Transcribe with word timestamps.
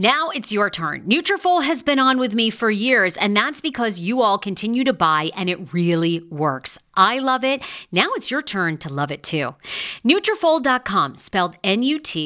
Now 0.00 0.28
it's 0.28 0.52
your 0.52 0.70
turn. 0.70 1.02
Nutrafol 1.06 1.64
has 1.64 1.82
been 1.82 1.98
on 1.98 2.18
with 2.18 2.32
me 2.32 2.50
for 2.50 2.70
years, 2.70 3.16
and 3.16 3.36
that's 3.36 3.60
because 3.60 3.98
you 3.98 4.22
all 4.22 4.38
continue 4.38 4.84
to 4.84 4.92
buy, 4.92 5.32
and 5.34 5.50
it 5.50 5.72
really 5.74 6.20
works. 6.30 6.78
I 6.94 7.18
love 7.18 7.42
it. 7.42 7.62
Now 7.90 8.10
it's 8.14 8.30
your 8.30 8.40
turn 8.40 8.78
to 8.78 8.88
love 8.92 9.10
it 9.10 9.24
too. 9.24 9.56
Nutrafol.com, 10.04 11.16
spelled 11.16 11.56
N-U-T-R-A-F-O-L.com, 11.64 12.20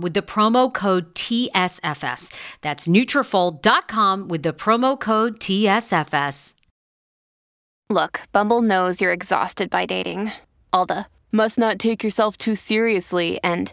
with 0.00 0.14
the 0.14 0.22
promo 0.22 0.74
code 0.74 1.14
TSFS. 1.14 2.34
That's 2.62 2.88
Nutrafol.com 2.88 4.26
with 4.26 4.42
the 4.42 4.52
promo 4.52 4.98
code 4.98 5.38
TSFS. 5.38 6.54
Look, 7.88 8.22
Bumble 8.32 8.62
knows 8.62 9.00
you're 9.00 9.12
exhausted 9.12 9.70
by 9.70 9.86
dating. 9.86 10.32
All 10.72 10.86
the 10.86 11.06
must 11.30 11.56
not 11.56 11.78
take 11.78 12.02
yourself 12.02 12.36
too 12.36 12.56
seriously 12.56 13.38
and 13.44 13.72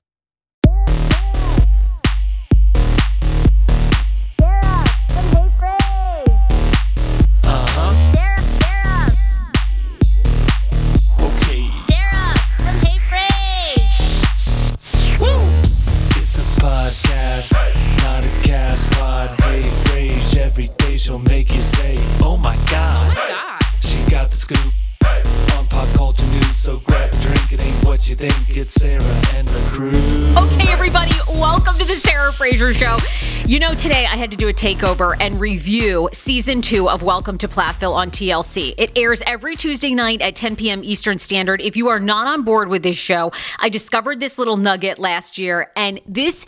Sarah 28.81 29.03
and 29.35 29.47
the 29.47 29.59
crew. 29.69 30.33
Okay, 30.43 30.71
everybody, 30.71 31.11
welcome 31.27 31.77
to 31.77 31.85
the 31.85 31.95
Sarah 31.95 32.33
Fraser 32.33 32.73
Show. 32.73 32.97
You 33.45 33.59
know, 33.59 33.75
today 33.75 34.07
I 34.07 34.15
had 34.15 34.31
to 34.31 34.37
do 34.37 34.47
a 34.47 34.53
takeover 34.53 35.15
and 35.19 35.39
review 35.39 36.09
season 36.13 36.63
two 36.63 36.89
of 36.89 37.03
Welcome 37.03 37.37
to 37.37 37.47
Plathville 37.47 37.93
on 37.93 38.09
TLC. 38.09 38.73
It 38.79 38.91
airs 38.95 39.21
every 39.27 39.55
Tuesday 39.55 39.93
night 39.93 40.23
at 40.23 40.35
10 40.35 40.55
p.m. 40.55 40.83
Eastern 40.83 41.19
Standard. 41.19 41.61
If 41.61 41.77
you 41.77 41.89
are 41.89 41.99
not 41.99 42.25
on 42.25 42.41
board 42.41 42.69
with 42.69 42.81
this 42.81 42.97
show, 42.97 43.31
I 43.59 43.69
discovered 43.69 44.19
this 44.19 44.39
little 44.39 44.57
nugget 44.57 44.97
last 44.97 45.37
year, 45.37 45.71
and 45.75 46.01
this. 46.07 46.47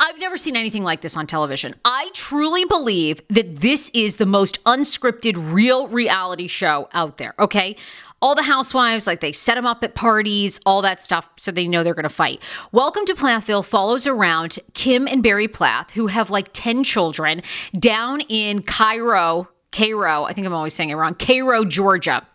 I've 0.00 0.18
never 0.20 0.36
seen 0.36 0.54
anything 0.54 0.84
like 0.84 1.00
this 1.00 1.16
on 1.16 1.26
television. 1.26 1.74
I 1.84 2.10
truly 2.12 2.66
believe 2.66 3.20
that 3.30 3.62
this 3.62 3.90
is 3.94 4.16
the 4.16 4.26
most 4.26 4.62
unscripted, 4.64 5.52
real 5.52 5.88
reality 5.88 6.46
show 6.46 6.88
out 6.92 7.16
there, 7.16 7.34
okay? 7.40 7.74
All 8.20 8.34
the 8.34 8.42
housewives, 8.42 9.06
like 9.06 9.20
they 9.20 9.30
set 9.30 9.54
them 9.54 9.64
up 9.64 9.84
at 9.84 9.94
parties, 9.94 10.58
all 10.66 10.82
that 10.82 11.00
stuff, 11.00 11.28
so 11.36 11.52
they 11.52 11.68
know 11.68 11.84
they're 11.84 11.94
gonna 11.94 12.08
fight. 12.08 12.42
Welcome 12.72 13.04
to 13.06 13.14
Plathville 13.14 13.62
follows 13.64 14.08
around 14.08 14.58
Kim 14.74 15.06
and 15.06 15.22
Barry 15.22 15.46
Plath, 15.46 15.92
who 15.92 16.08
have 16.08 16.28
like 16.28 16.48
10 16.52 16.82
children, 16.82 17.42
down 17.78 18.20
in 18.22 18.62
Cairo, 18.62 19.48
Cairo, 19.70 20.24
I 20.24 20.32
think 20.32 20.48
I'm 20.48 20.52
always 20.52 20.74
saying 20.74 20.90
it 20.90 20.94
wrong, 20.96 21.14
Cairo, 21.14 21.64
Georgia. 21.64 22.26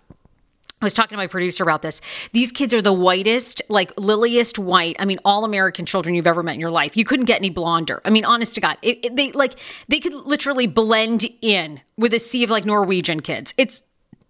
I 0.81 0.85
was 0.85 0.93
talking 0.93 1.15
to 1.15 1.17
my 1.17 1.27
producer 1.27 1.63
about 1.63 1.81
this. 1.81 1.99
These 2.33 2.51
kids 2.51 2.73
are 2.73 2.81
the 2.81 2.91
whitest, 2.93 3.61
like 3.69 3.91
liliest 3.97 4.59
white. 4.59 4.97
I 4.99 5.05
mean, 5.05 5.17
all 5.23 5.43
American 5.45 5.85
children 5.85 6.13
you've 6.13 6.27
ever 6.27 6.43
met 6.43 6.55
in 6.55 6.59
your 6.59 6.71
life. 6.71 6.95
You 6.97 7.05
couldn't 7.05 7.25
get 7.25 7.37
any 7.39 7.49
blonder. 7.49 8.01
I 8.03 8.09
mean, 8.09 8.25
honest 8.25 8.55
to 8.55 8.61
God, 8.61 8.77
it, 8.81 8.99
it- 9.03 9.15
they 9.15 9.31
like 9.31 9.53
they 9.87 9.99
could 10.01 10.13
literally 10.13 10.67
blend 10.67 11.25
in 11.41 11.79
with 11.97 12.13
a 12.13 12.19
sea 12.19 12.43
of 12.43 12.49
like 12.49 12.65
Norwegian 12.65 13.21
kids. 13.21 13.53
It's 13.57 13.83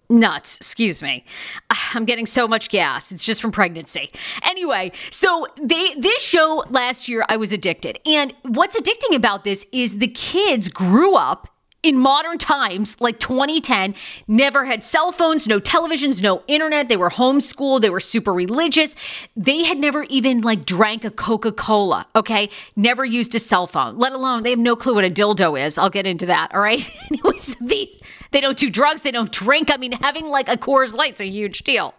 nuts. 0.09 0.57
Excuse 0.57 1.01
me. 1.01 1.25
I'm 1.93 2.05
getting 2.05 2.25
so 2.25 2.47
much 2.47 2.69
gas. 2.69 3.11
It's 3.11 3.25
just 3.25 3.41
from 3.41 3.51
pregnancy. 3.51 4.11
Anyway, 4.43 4.91
so 5.09 5.47
they 5.61 5.95
this 5.95 6.21
show 6.21 6.63
last 6.69 7.07
year 7.07 7.25
I 7.29 7.37
was 7.37 7.51
addicted. 7.51 7.99
And 8.05 8.33
what's 8.43 8.79
addicting 8.79 9.15
about 9.15 9.43
this 9.43 9.65
is 9.71 9.99
the 9.99 10.07
kids 10.07 10.67
grew 10.67 11.15
up 11.15 11.52
in 11.83 11.97
modern 11.97 12.37
times, 12.37 12.95
like 12.99 13.19
2010, 13.19 13.93
never 14.27 14.65
had 14.65 14.83
cell 14.83 15.11
phones, 15.11 15.47
no 15.47 15.59
televisions, 15.59 16.23
no 16.23 16.41
internet. 16.47 16.87
They 16.87 16.97
were 16.97 17.09
homeschooled. 17.09 17.81
They 17.81 17.89
were 17.89 17.99
super 17.99 18.33
religious. 18.33 18.95
They 19.35 19.63
had 19.65 19.77
never 19.77 20.03
even 20.03 20.41
like 20.41 20.65
drank 20.65 21.03
a 21.03 21.11
Coca 21.11 21.51
Cola. 21.51 22.07
Okay, 22.15 22.49
never 22.77 23.03
used 23.03 23.35
a 23.35 23.39
cell 23.39 23.67
phone. 23.67 23.99
Let 23.99 24.13
alone 24.13 24.43
they 24.43 24.51
have 24.51 24.59
no 24.59 24.75
clue 24.75 24.95
what 24.95 25.03
a 25.03 25.09
dildo 25.09 25.61
is. 25.61 25.77
I'll 25.77 25.89
get 25.89 26.07
into 26.07 26.25
that. 26.25 26.53
All 26.53 26.61
right. 26.61 26.89
Anyways, 27.11 27.55
these 27.61 27.99
they 28.31 28.39
don't 28.41 28.57
do 28.57 28.69
drugs. 28.69 29.01
They 29.01 29.11
don't 29.11 29.31
drink. 29.31 29.69
I 29.71 29.77
mean, 29.77 29.91
having 29.91 30.29
like 30.29 30.47
a 30.47 30.55
Coors 30.57 30.95
Light's 30.95 31.19
a 31.21 31.27
huge 31.27 31.63
deal. 31.63 31.93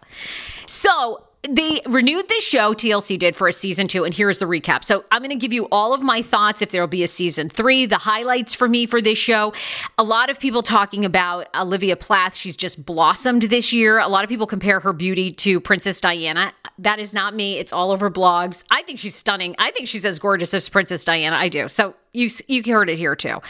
So 0.65 1.23
they 1.49 1.81
renewed 1.85 2.27
this 2.27 2.43
show 2.43 2.73
TLC 2.73 3.17
did 3.17 3.35
for 3.35 3.47
a 3.47 3.53
season 3.53 3.87
two, 3.87 4.03
and 4.03 4.13
here's 4.13 4.39
the 4.39 4.45
recap. 4.45 4.83
So 4.83 5.03
I'm 5.11 5.21
going 5.21 5.29
to 5.29 5.35
give 5.35 5.53
you 5.53 5.67
all 5.71 5.93
of 5.93 6.01
my 6.01 6.21
thoughts 6.21 6.61
if 6.61 6.71
there'll 6.71 6.87
be 6.87 7.03
a 7.03 7.07
season 7.07 7.49
three, 7.49 7.85
the 7.85 7.97
highlights 7.97 8.53
for 8.53 8.67
me 8.67 8.85
for 8.85 9.01
this 9.01 9.17
show. 9.17 9.53
A 9.97 10.03
lot 10.03 10.29
of 10.29 10.39
people 10.39 10.61
talking 10.61 11.05
about 11.05 11.47
Olivia 11.55 11.95
Plath. 11.95 12.35
She's 12.35 12.57
just 12.57 12.85
blossomed 12.85 13.43
this 13.43 13.73
year. 13.73 13.99
A 13.99 14.07
lot 14.07 14.23
of 14.23 14.29
people 14.29 14.47
compare 14.47 14.79
her 14.79 14.93
beauty 14.93 15.31
to 15.33 15.59
Princess 15.59 15.99
Diana. 16.01 16.53
That 16.79 16.99
is 16.99 17.13
not 17.13 17.35
me. 17.35 17.57
It's 17.57 17.71
all 17.73 17.91
over 17.91 18.09
blogs. 18.09 18.63
I 18.69 18.83
think 18.83 18.99
she's 18.99 19.15
stunning. 19.15 19.55
I 19.57 19.71
think 19.71 19.87
she's 19.87 20.05
as 20.05 20.19
gorgeous 20.19 20.53
as 20.53 20.67
Princess 20.69 21.05
Diana. 21.05 21.35
I 21.35 21.49
do. 21.49 21.69
So 21.69 21.95
You 22.15 22.29
you 22.47 22.63
heard 22.63 22.89
it 22.89 22.97
here 22.97 23.15
too. 23.15 23.41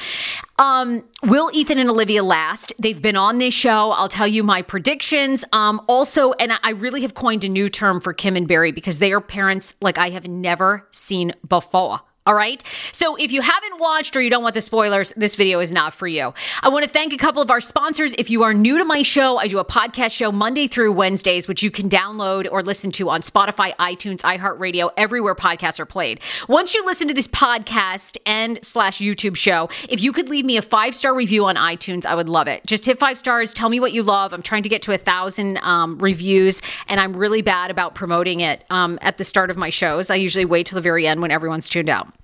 Um, 0.57 1.03
will 1.23 1.49
Ethan 1.53 1.77
and 1.77 1.89
Olivia 1.89 2.23
last? 2.23 2.73
They've 2.79 3.01
been 3.01 3.15
on 3.15 3.37
this 3.37 3.53
show. 3.53 3.91
I'll 3.91 4.09
tell 4.09 4.27
you 4.27 4.43
my 4.43 4.61
predictions. 4.61 5.45
Um, 5.51 5.81
also, 5.87 6.33
and 6.33 6.53
I 6.63 6.71
really 6.71 7.01
have 7.01 7.13
coined 7.13 7.43
a 7.43 7.49
new 7.49 7.69
term 7.69 7.99
for 7.99 8.13
Kim 8.13 8.35
and 8.35 8.47
Barry 8.47 8.71
because 8.71 8.99
they 8.99 9.11
are 9.11 9.21
parents 9.21 9.75
like 9.81 9.97
I 9.97 10.09
have 10.09 10.27
never 10.27 10.87
seen 10.91 11.33
before. 11.47 12.01
All 12.27 12.33
right. 12.33 12.63
So 12.91 13.15
if 13.17 13.31
you 13.31 13.41
haven't 13.41 13.79
watched 13.79 14.17
or 14.17 14.21
you 14.21 14.31
don't 14.31 14.41
want 14.41 14.55
the 14.55 14.61
spoilers, 14.61 15.13
this 15.15 15.35
video 15.35 15.59
is 15.59 15.71
not 15.71 15.93
for 15.93 16.07
you. 16.07 16.33
I 16.63 16.69
want 16.69 16.83
to 16.83 16.89
thank 16.89 17.13
a 17.13 17.17
couple 17.17 17.39
of 17.39 17.51
our 17.51 17.61
sponsors. 17.61 18.15
If 18.17 18.31
you 18.31 18.41
are 18.41 18.51
new 18.51 18.79
to 18.79 18.83
my 18.83 19.03
show, 19.03 19.37
I 19.37 19.47
do 19.47 19.59
a 19.59 19.65
podcast 19.65 20.09
show 20.09 20.31
Monday 20.31 20.65
through 20.65 20.93
Wednesdays, 20.93 21.47
which 21.47 21.61
you 21.61 21.69
can 21.69 21.87
download 21.87 22.47
or 22.51 22.63
listen 22.63 22.91
to 22.93 23.11
on 23.11 23.21
Spotify, 23.21 23.75
iTunes, 23.75 24.21
iHeartRadio, 24.21 24.89
everywhere 24.97 25.35
podcasts 25.35 25.79
are 25.79 25.85
played. 25.85 26.19
Once 26.49 26.73
you 26.73 26.83
listen 26.83 27.07
to 27.09 27.13
this 27.13 27.27
podcast 27.27 28.17
and 28.25 28.57
slash 28.65 28.97
YouTube 28.97 29.35
show, 29.35 29.69
if 29.87 30.01
you 30.01 30.11
could 30.11 30.27
leave 30.27 30.45
me 30.45 30.57
a 30.57 30.63
five 30.63 30.95
star 30.95 31.13
review 31.13 31.45
on 31.45 31.57
iTunes, 31.57 32.07
I 32.07 32.15
would 32.15 32.27
love 32.27 32.47
it. 32.47 32.65
Just 32.65 32.85
hit 32.85 32.97
five 32.97 33.19
stars. 33.19 33.53
Tell 33.53 33.69
me 33.69 33.79
what 33.79 33.93
you 33.93 34.01
love. 34.01 34.33
I'm 34.33 34.41
trying 34.41 34.63
to 34.63 34.69
get 34.69 34.81
to 34.81 34.93
a 34.93 34.97
thousand 34.97 35.59
um, 35.59 35.99
reviews, 35.99 36.63
and 36.87 36.99
I'm 36.99 37.15
really 37.15 37.43
bad 37.43 37.69
about 37.69 37.93
promoting 37.93 38.39
it 38.39 38.63
um, 38.71 38.97
at 39.03 39.17
the 39.17 39.23
start 39.23 39.51
of 39.51 39.57
my 39.57 39.69
shows. 39.69 40.09
I 40.09 40.15
usually 40.15 40.45
wait 40.45 40.65
till 40.65 40.75
the 40.75 40.81
very 40.81 41.05
end 41.05 41.21
when 41.21 41.29
everyone's 41.29 41.69
tuned 41.69 41.87
out. 41.87 42.14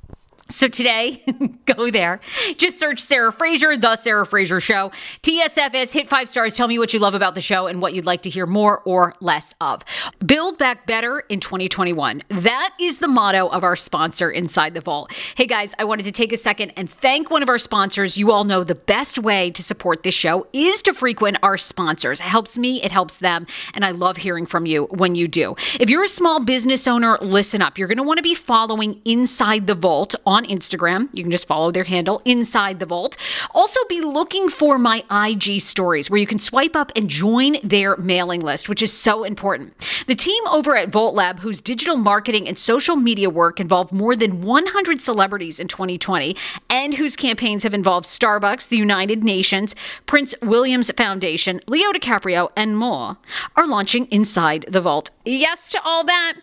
So 0.51 0.68
today, 0.68 1.24
go 1.65 1.89
there. 1.89 2.19
Just 2.57 2.77
search 2.77 3.00
Sarah 3.00 3.31
Fraser, 3.31 3.77
The 3.77 3.95
Sarah 3.95 4.25
Fraser 4.25 4.59
Show. 4.59 4.92
TSFS, 5.24 5.94
hit 5.94 6.09
five 6.09 6.27
stars. 6.27 6.57
Tell 6.57 6.68
me 6.68 6.77
what 6.77 6.94
you 6.94 7.00
love 7.00 7.13
about 7.13 7.36
the 7.36 7.42
show 7.42 7.68
and 7.68 7.81
what 7.81 7.94
you'd 7.94 8.06
like 8.06 8.21
to 8.24 8.30
hear 8.30 8.45
more 8.45 8.81
or 8.81 9.15
less 9.21 9.56
of. 9.62 9.83
Build 10.25 10.57
back 10.57 10.86
better 10.86 11.21
in 11.30 11.39
2021. 11.39 12.24
That 12.27 12.74
is 12.81 12.98
the 12.98 13.07
motto 13.07 13.48
of 13.48 13.63
our 13.63 13.77
sponsor, 13.77 14.30
Inside 14.30 14.74
the 14.74 14.81
Vault. 14.81 15.13
Hey 15.36 15.48
guys, 15.48 15.74
I 15.80 15.86
wanted 15.86 16.03
to 16.03 16.12
take 16.12 16.33
a 16.33 16.38
second 16.38 16.74
and 16.75 16.89
thank 16.89 17.30
one 17.30 17.42
of 17.42 17.50
our 17.50 17.57
sponsors. 17.57 18.18
You 18.18 18.31
all 18.31 18.44
know 18.44 18.65
the 18.65 18.75
best 18.75 19.18
way 19.19 19.51
to 19.51 19.63
support 19.63 20.03
this 20.03 20.15
show 20.15 20.48
is 20.51 20.81
to 20.81 20.94
frequent 20.94 21.38
our 21.42 21.57
sponsors. 21.57 22.19
It 22.19 22.25
helps 22.25 22.57
me, 22.57 22.81
it 22.83 22.92
helps 22.92 23.18
them, 23.18 23.48
and 23.74 23.86
I 23.86 23.92
love 23.92 24.18
hearing 24.18 24.45
from 24.45 24.65
you 24.65 24.86
when 24.86 25.15
you 25.15 25.30
do. 25.30 25.56
If 25.80 25.89
you're 25.89 26.03
a 26.03 26.09
small 26.09 26.44
business 26.44 26.88
owner, 26.88 27.18
listen 27.21 27.62
up. 27.62 27.77
You're 27.77 27.88
going 27.88 27.98
to 27.98 28.03
want 28.03 28.18
to 28.18 28.24
be 28.24 28.36
following 28.36 29.01
Inside 29.06 29.68
the 29.68 29.75
Vault 29.75 30.13
on 30.25 30.40
on 30.41 30.49
Instagram. 30.49 31.09
You 31.13 31.23
can 31.23 31.31
just 31.31 31.47
follow 31.47 31.71
their 31.71 31.83
handle 31.83 32.21
inside 32.25 32.79
the 32.79 32.85
vault. 32.85 33.17
Also, 33.53 33.79
be 33.88 34.01
looking 34.01 34.49
for 34.49 34.77
my 34.77 35.03
IG 35.11 35.61
stories 35.61 36.09
where 36.09 36.19
you 36.19 36.27
can 36.27 36.39
swipe 36.39 36.75
up 36.75 36.91
and 36.95 37.09
join 37.09 37.57
their 37.63 37.95
mailing 37.97 38.41
list, 38.41 38.67
which 38.67 38.81
is 38.81 38.91
so 38.91 39.23
important. 39.23 39.73
The 40.07 40.15
team 40.15 40.41
over 40.51 40.75
at 40.75 40.89
Vault 40.89 41.13
Lab, 41.13 41.39
whose 41.39 41.61
digital 41.61 41.95
marketing 41.95 42.47
and 42.47 42.57
social 42.57 42.95
media 42.95 43.29
work 43.29 43.59
involved 43.59 43.91
more 43.91 44.15
than 44.15 44.41
100 44.41 45.01
celebrities 45.01 45.59
in 45.59 45.67
2020, 45.67 46.35
and 46.69 46.95
whose 46.95 47.15
campaigns 47.15 47.63
have 47.63 47.73
involved 47.73 48.05
Starbucks, 48.05 48.69
the 48.69 48.77
United 48.77 49.23
Nations, 49.23 49.75
Prince 50.05 50.33
William's 50.41 50.91
Foundation, 50.91 51.61
Leo 51.67 51.91
DiCaprio, 51.91 52.49
and 52.55 52.77
more, 52.77 53.17
are 53.55 53.67
launching 53.67 54.05
Inside 54.05 54.65
the 54.67 54.81
Vault. 54.81 55.11
Yes 55.23 55.69
to 55.71 55.81
all 55.83 56.03
that. 56.05 56.33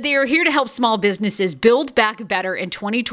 They 0.00 0.14
are 0.14 0.26
here 0.26 0.44
to 0.44 0.50
help 0.50 0.68
small 0.68 0.98
businesses 0.98 1.54
build 1.54 1.94
back 1.94 2.28
better 2.28 2.54
in 2.54 2.68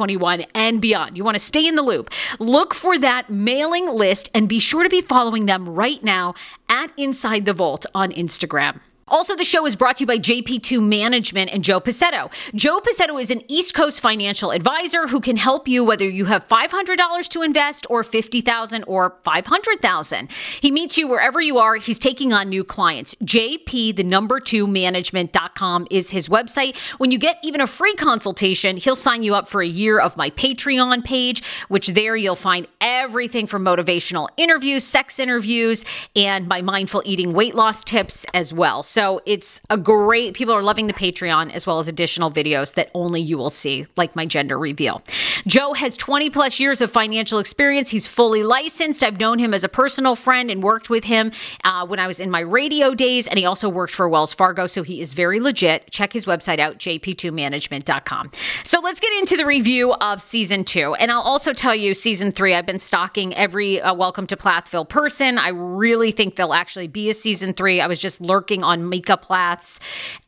2021 0.08 0.46
and 0.54 0.82
beyond. 0.82 1.18
You 1.18 1.24
want 1.24 1.36
to 1.36 1.44
stay 1.44 1.68
in 1.68 1.76
the 1.76 1.82
loop. 1.82 2.10
Look 2.40 2.74
for 2.74 2.98
that 2.98 3.30
mailing 3.30 3.88
list 3.90 4.30
and 4.34 4.48
be 4.48 4.60
sure 4.60 4.84
to 4.84 4.90
be 4.90 5.02
following 5.02 5.46
them 5.46 5.70
right 5.70 6.04
now 6.04 6.34
at 6.70 6.92
Inside 6.98 7.46
the 7.46 7.54
Vault 7.54 7.86
on 7.94 8.12
Instagram. 8.12 8.80
Also, 9.10 9.36
the 9.36 9.46
show 9.46 9.66
is 9.66 9.76
brought 9.76 9.98
to 9.98 10.02
you 10.02 10.06
by 10.06 10.18
JP2 10.18 10.86
Management 10.86 11.50
and 11.54 11.64
Joe 11.64 11.80
Pacetto. 11.80 12.30
Joe 12.54 12.82
Pacetto 12.82 13.22
is 13.22 13.32
an 13.32 13.42
East 13.48 13.74
Coast 13.74 14.02
financial 14.02 14.52
advisor 14.52 15.08
who 15.08 15.22
can 15.22 15.38
help 15.38 15.66
you 15.66 15.84
whether 15.84 16.08
you 16.10 16.26
have 16.26 16.46
$500 16.46 17.28
to 17.30 17.42
invest 17.42 17.88
or 17.90 18.04
50,000 18.04 18.84
or 18.86 19.16
500,000. 19.24 20.30
He 20.60 20.72
meets 20.72 20.98
you 20.98 21.08
wherever 21.08 21.40
you 21.40 21.58
are. 21.58 21.76
He's 21.76 22.00
taking 22.00 22.34
on 22.34 22.50
new 22.50 22.66
clients. 22.66 23.16
JP, 23.24 23.96
the 23.96 24.04
number 24.04 24.42
two 24.42 24.68
management.com 24.68 25.88
is 25.90 26.12
his 26.12 26.28
website. 26.28 26.78
When 26.98 27.10
you 27.10 27.18
get 27.18 27.38
even 27.44 27.62
a 27.62 27.68
free 27.68 27.94
consultation, 27.94 28.76
he'll 28.76 28.98
sign 28.98 29.24
you 29.24 29.36
up 29.36 29.48
for 29.48 29.62
a 29.62 29.68
year 29.68 30.00
of 30.00 30.18
my 30.18 30.32
Patreon 30.32 31.06
page, 31.06 31.44
which 31.70 31.88
there 31.90 32.18
you'll 32.18 32.36
find 32.36 32.68
everything 32.82 33.48
from 33.48 33.64
motivational 33.64 34.28
interviews, 34.36 34.84
sex 34.84 35.18
interviews, 35.18 35.86
and 36.14 36.48
my 36.50 36.62
mindful 36.62 37.02
eating 37.06 37.32
weight 37.32 37.56
loss 37.56 37.86
tips 37.86 38.26
as 38.34 38.54
well. 38.54 38.84
So 38.98 39.22
it's 39.28 39.62
a 39.70 39.78
great, 39.78 40.34
people 40.34 40.56
are 40.56 40.64
loving 40.64 40.88
the 40.88 40.94
Patreon 40.94 41.52
as 41.52 41.68
well 41.68 41.78
as 41.78 41.88
additional 41.88 42.32
videos 42.32 42.74
that 42.74 42.90
only 42.96 43.22
you 43.22 43.38
will 43.38 43.52
see, 43.52 43.86
like 43.96 44.16
my 44.16 44.26
gender 44.26 44.58
reveal. 44.58 45.04
Joe 45.46 45.74
has 45.74 45.96
20 45.98 46.32
plus 46.32 46.60
years 46.60 46.82
of 46.82 46.90
financial 46.90 47.38
experience. 47.38 47.92
He's 47.92 48.08
fully 48.08 48.42
licensed. 48.42 49.04
I've 49.04 49.20
known 49.20 49.38
him 49.38 49.54
as 49.54 49.64
a 49.64 49.70
personal 49.70 50.16
friend 50.16 50.50
and 50.50 50.64
worked 50.64 50.90
with 50.90 51.04
him 51.04 51.32
uh, 51.64 51.86
when 51.86 52.00
I 52.00 52.08
was 52.08 52.20
in 52.20 52.32
my 52.32 52.40
radio 52.40 52.96
days, 52.96 53.28
and 53.28 53.38
he 53.38 53.46
also 53.46 53.70
worked 53.70 53.94
for 53.94 54.10
Wells 54.10 54.34
Fargo. 54.34 54.66
So 54.66 54.82
he 54.82 55.00
is 55.00 55.14
very 55.14 55.40
legit. 55.40 55.92
Check 55.92 56.12
his 56.12 56.26
website 56.26 56.58
out, 56.58 56.80
jp2management.com. 56.80 58.32
So 58.64 58.80
let's 58.80 59.00
get 59.00 59.14
into 59.20 59.38
the 59.38 59.46
review 59.46 59.94
of 59.94 60.24
season 60.24 60.64
two. 60.64 60.96
And 60.96 61.12
I'll 61.12 61.22
also 61.22 61.54
tell 61.54 61.76
you, 61.76 61.94
season 61.94 62.32
three, 62.32 62.56
I've 62.56 62.66
been 62.66 62.80
stalking 62.80 63.36
every 63.36 63.80
uh, 63.80 63.94
Welcome 63.94 64.26
to 64.26 64.36
Plathville 64.36 64.86
person. 64.86 65.38
I 65.38 65.50
really 65.50 66.10
think 66.10 66.36
there'll 66.36 66.56
actually 66.56 66.88
be 66.88 67.12
a 67.12 67.14
season 67.14 67.54
three. 67.54 67.80
I 67.80 67.86
was 67.86 68.00
just 68.00 68.20
lurking 68.22 68.64
on 68.64 68.87
Micah 68.90 69.18
Plath's 69.18 69.80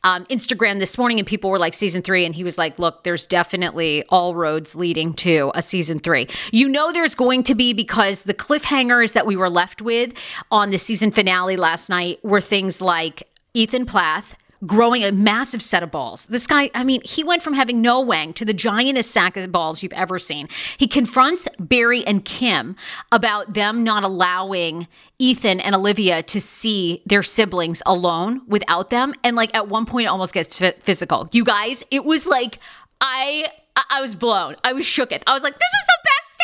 um, 0.04 0.24
Instagram 0.26 0.78
this 0.78 0.96
morning, 0.96 1.18
and 1.18 1.26
people 1.26 1.50
were 1.50 1.58
like, 1.58 1.74
season 1.74 2.02
three. 2.02 2.24
And 2.24 2.34
he 2.34 2.44
was 2.44 2.58
like, 2.58 2.78
look, 2.78 3.04
there's 3.04 3.26
definitely 3.26 4.04
all 4.08 4.34
roads 4.34 4.74
leading 4.74 5.14
to 5.14 5.50
a 5.54 5.62
season 5.62 5.98
three. 5.98 6.28
You 6.52 6.68
know, 6.68 6.92
there's 6.92 7.14
going 7.14 7.42
to 7.44 7.54
be 7.54 7.72
because 7.72 8.22
the 8.22 8.34
cliffhangers 8.34 9.12
that 9.14 9.26
we 9.26 9.36
were 9.36 9.50
left 9.50 9.82
with 9.82 10.12
on 10.50 10.70
the 10.70 10.78
season 10.78 11.10
finale 11.10 11.56
last 11.56 11.88
night 11.88 12.22
were 12.24 12.40
things 12.40 12.80
like 12.80 13.28
Ethan 13.54 13.86
Plath 13.86 14.36
growing 14.66 15.02
a 15.04 15.12
massive 15.12 15.62
set 15.62 15.82
of 15.82 15.90
balls. 15.90 16.26
This 16.26 16.46
guy, 16.46 16.70
I 16.74 16.84
mean, 16.84 17.00
he 17.04 17.24
went 17.24 17.42
from 17.42 17.54
having 17.54 17.80
no 17.80 18.00
wang 18.00 18.32
to 18.34 18.44
the 18.44 18.52
giantest 18.52 19.04
sack 19.04 19.36
of 19.36 19.50
balls 19.50 19.82
you've 19.82 19.92
ever 19.94 20.18
seen. 20.18 20.48
He 20.76 20.86
confronts 20.86 21.48
Barry 21.58 22.06
and 22.06 22.24
Kim 22.24 22.76
about 23.10 23.54
them 23.54 23.82
not 23.82 24.02
allowing 24.02 24.86
Ethan 25.18 25.60
and 25.60 25.74
Olivia 25.74 26.22
to 26.24 26.40
see 26.40 27.02
their 27.06 27.22
siblings 27.22 27.82
alone 27.86 28.42
without 28.46 28.90
them. 28.90 29.14
And 29.24 29.36
like 29.36 29.54
at 29.54 29.68
one 29.68 29.86
point, 29.86 30.06
it 30.06 30.08
almost 30.08 30.34
gets 30.34 30.58
physical. 30.58 31.28
You 31.32 31.44
guys, 31.44 31.82
it 31.90 32.04
was 32.04 32.26
like, 32.26 32.58
I, 33.00 33.48
I 33.88 34.00
was 34.02 34.14
blown. 34.14 34.56
I 34.62 34.72
was 34.72 34.84
shooketh. 34.84 35.22
I 35.26 35.32
was 35.32 35.42
like, 35.42 35.54
this 35.54 35.62
is 35.62 35.86
the 35.86 35.98
best 36.04 36.42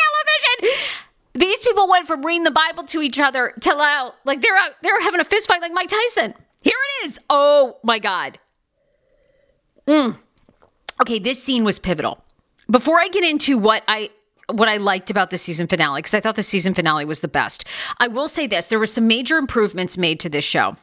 television. 0.63 0.87
These 1.35 1.61
people 1.61 1.87
went 1.87 2.07
from 2.07 2.25
reading 2.25 2.45
the 2.45 2.51
Bible 2.51 2.83
to 2.85 3.01
each 3.03 3.19
other 3.19 3.53
to 3.61 3.75
like 4.25 4.41
they're 4.41 4.55
out, 4.55 4.71
they're 4.81 5.01
having 5.01 5.19
a 5.19 5.23
fist 5.23 5.47
fight 5.47 5.61
like 5.61 5.71
Mike 5.71 5.89
Tyson. 5.89 6.33
Here 6.61 6.73
it 6.75 7.07
is. 7.07 7.19
Oh 7.29 7.77
my 7.83 7.99
God. 7.99 8.39
Mm. 9.87 10.17
Okay, 11.01 11.19
this 11.19 11.41
scene 11.41 11.63
was 11.63 11.79
pivotal. 11.79 12.23
Before 12.69 12.99
I 12.99 13.07
get 13.07 13.23
into 13.23 13.57
what 13.57 13.83
I 13.87 14.09
what 14.51 14.69
I 14.69 14.77
liked 14.77 15.09
about 15.09 15.29
the 15.29 15.37
season 15.37 15.67
finale, 15.67 15.99
because 15.99 16.13
I 16.13 16.21
thought 16.21 16.37
the 16.37 16.43
season 16.43 16.73
finale 16.73 17.03
was 17.03 17.19
the 17.19 17.27
best, 17.27 17.65
I 17.99 18.07
will 18.07 18.27
say 18.27 18.47
this: 18.47 18.67
there 18.67 18.79
were 18.79 18.85
some 18.85 19.07
major 19.07 19.37
improvements 19.37 19.97
made 19.97 20.19
to 20.21 20.29
this 20.29 20.45
show. 20.45 20.77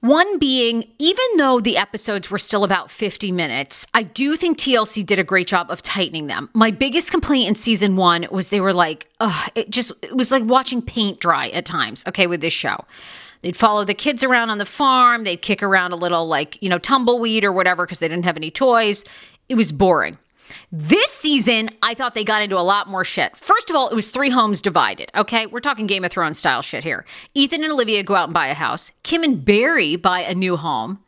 One 0.00 0.38
being, 0.38 0.84
even 1.00 1.24
though 1.38 1.58
the 1.58 1.76
episodes 1.76 2.30
were 2.30 2.38
still 2.38 2.62
about 2.62 2.88
50 2.88 3.32
minutes, 3.32 3.84
I 3.94 4.04
do 4.04 4.36
think 4.36 4.56
TLC 4.56 5.04
did 5.04 5.18
a 5.18 5.24
great 5.24 5.48
job 5.48 5.72
of 5.72 5.82
tightening 5.82 6.28
them. 6.28 6.50
My 6.54 6.70
biggest 6.70 7.10
complaint 7.10 7.48
in 7.48 7.56
season 7.56 7.96
one 7.96 8.24
was 8.30 8.50
they 8.50 8.60
were 8.60 8.72
like, 8.72 9.08
ugh, 9.18 9.50
it 9.56 9.70
just, 9.70 9.90
it 10.02 10.16
was 10.16 10.30
like 10.30 10.44
watching 10.44 10.82
paint 10.82 11.18
dry 11.18 11.48
at 11.48 11.66
times, 11.66 12.04
okay, 12.06 12.28
with 12.28 12.40
this 12.40 12.52
show. 12.52 12.84
They'd 13.42 13.56
follow 13.56 13.84
the 13.84 13.94
kids 13.94 14.24
around 14.24 14.50
on 14.50 14.58
the 14.58 14.66
farm. 14.66 15.24
They'd 15.24 15.42
kick 15.42 15.62
around 15.62 15.92
a 15.92 15.96
little, 15.96 16.26
like, 16.26 16.60
you 16.62 16.68
know, 16.68 16.78
tumbleweed 16.78 17.44
or 17.44 17.52
whatever 17.52 17.86
because 17.86 17.98
they 17.98 18.08
didn't 18.08 18.24
have 18.24 18.36
any 18.36 18.50
toys. 18.50 19.04
It 19.48 19.54
was 19.54 19.72
boring. 19.72 20.18
This 20.72 21.10
season, 21.10 21.70
I 21.82 21.94
thought 21.94 22.14
they 22.14 22.24
got 22.24 22.42
into 22.42 22.58
a 22.58 22.60
lot 22.60 22.88
more 22.88 23.04
shit. 23.04 23.36
First 23.36 23.70
of 23.70 23.76
all, 23.76 23.88
it 23.88 23.94
was 23.94 24.10
three 24.10 24.30
homes 24.30 24.62
divided. 24.62 25.10
Okay, 25.14 25.46
we're 25.46 25.60
talking 25.60 25.86
Game 25.86 26.04
of 26.04 26.10
Thrones 26.10 26.38
style 26.38 26.62
shit 26.62 26.84
here. 26.84 27.04
Ethan 27.34 27.62
and 27.62 27.72
Olivia 27.72 28.02
go 28.02 28.14
out 28.14 28.24
and 28.24 28.34
buy 28.34 28.48
a 28.48 28.54
house. 28.54 28.92
Kim 29.02 29.22
and 29.22 29.44
Barry 29.44 29.96
buy 29.96 30.20
a 30.20 30.34
new 30.34 30.56
home, 30.56 30.98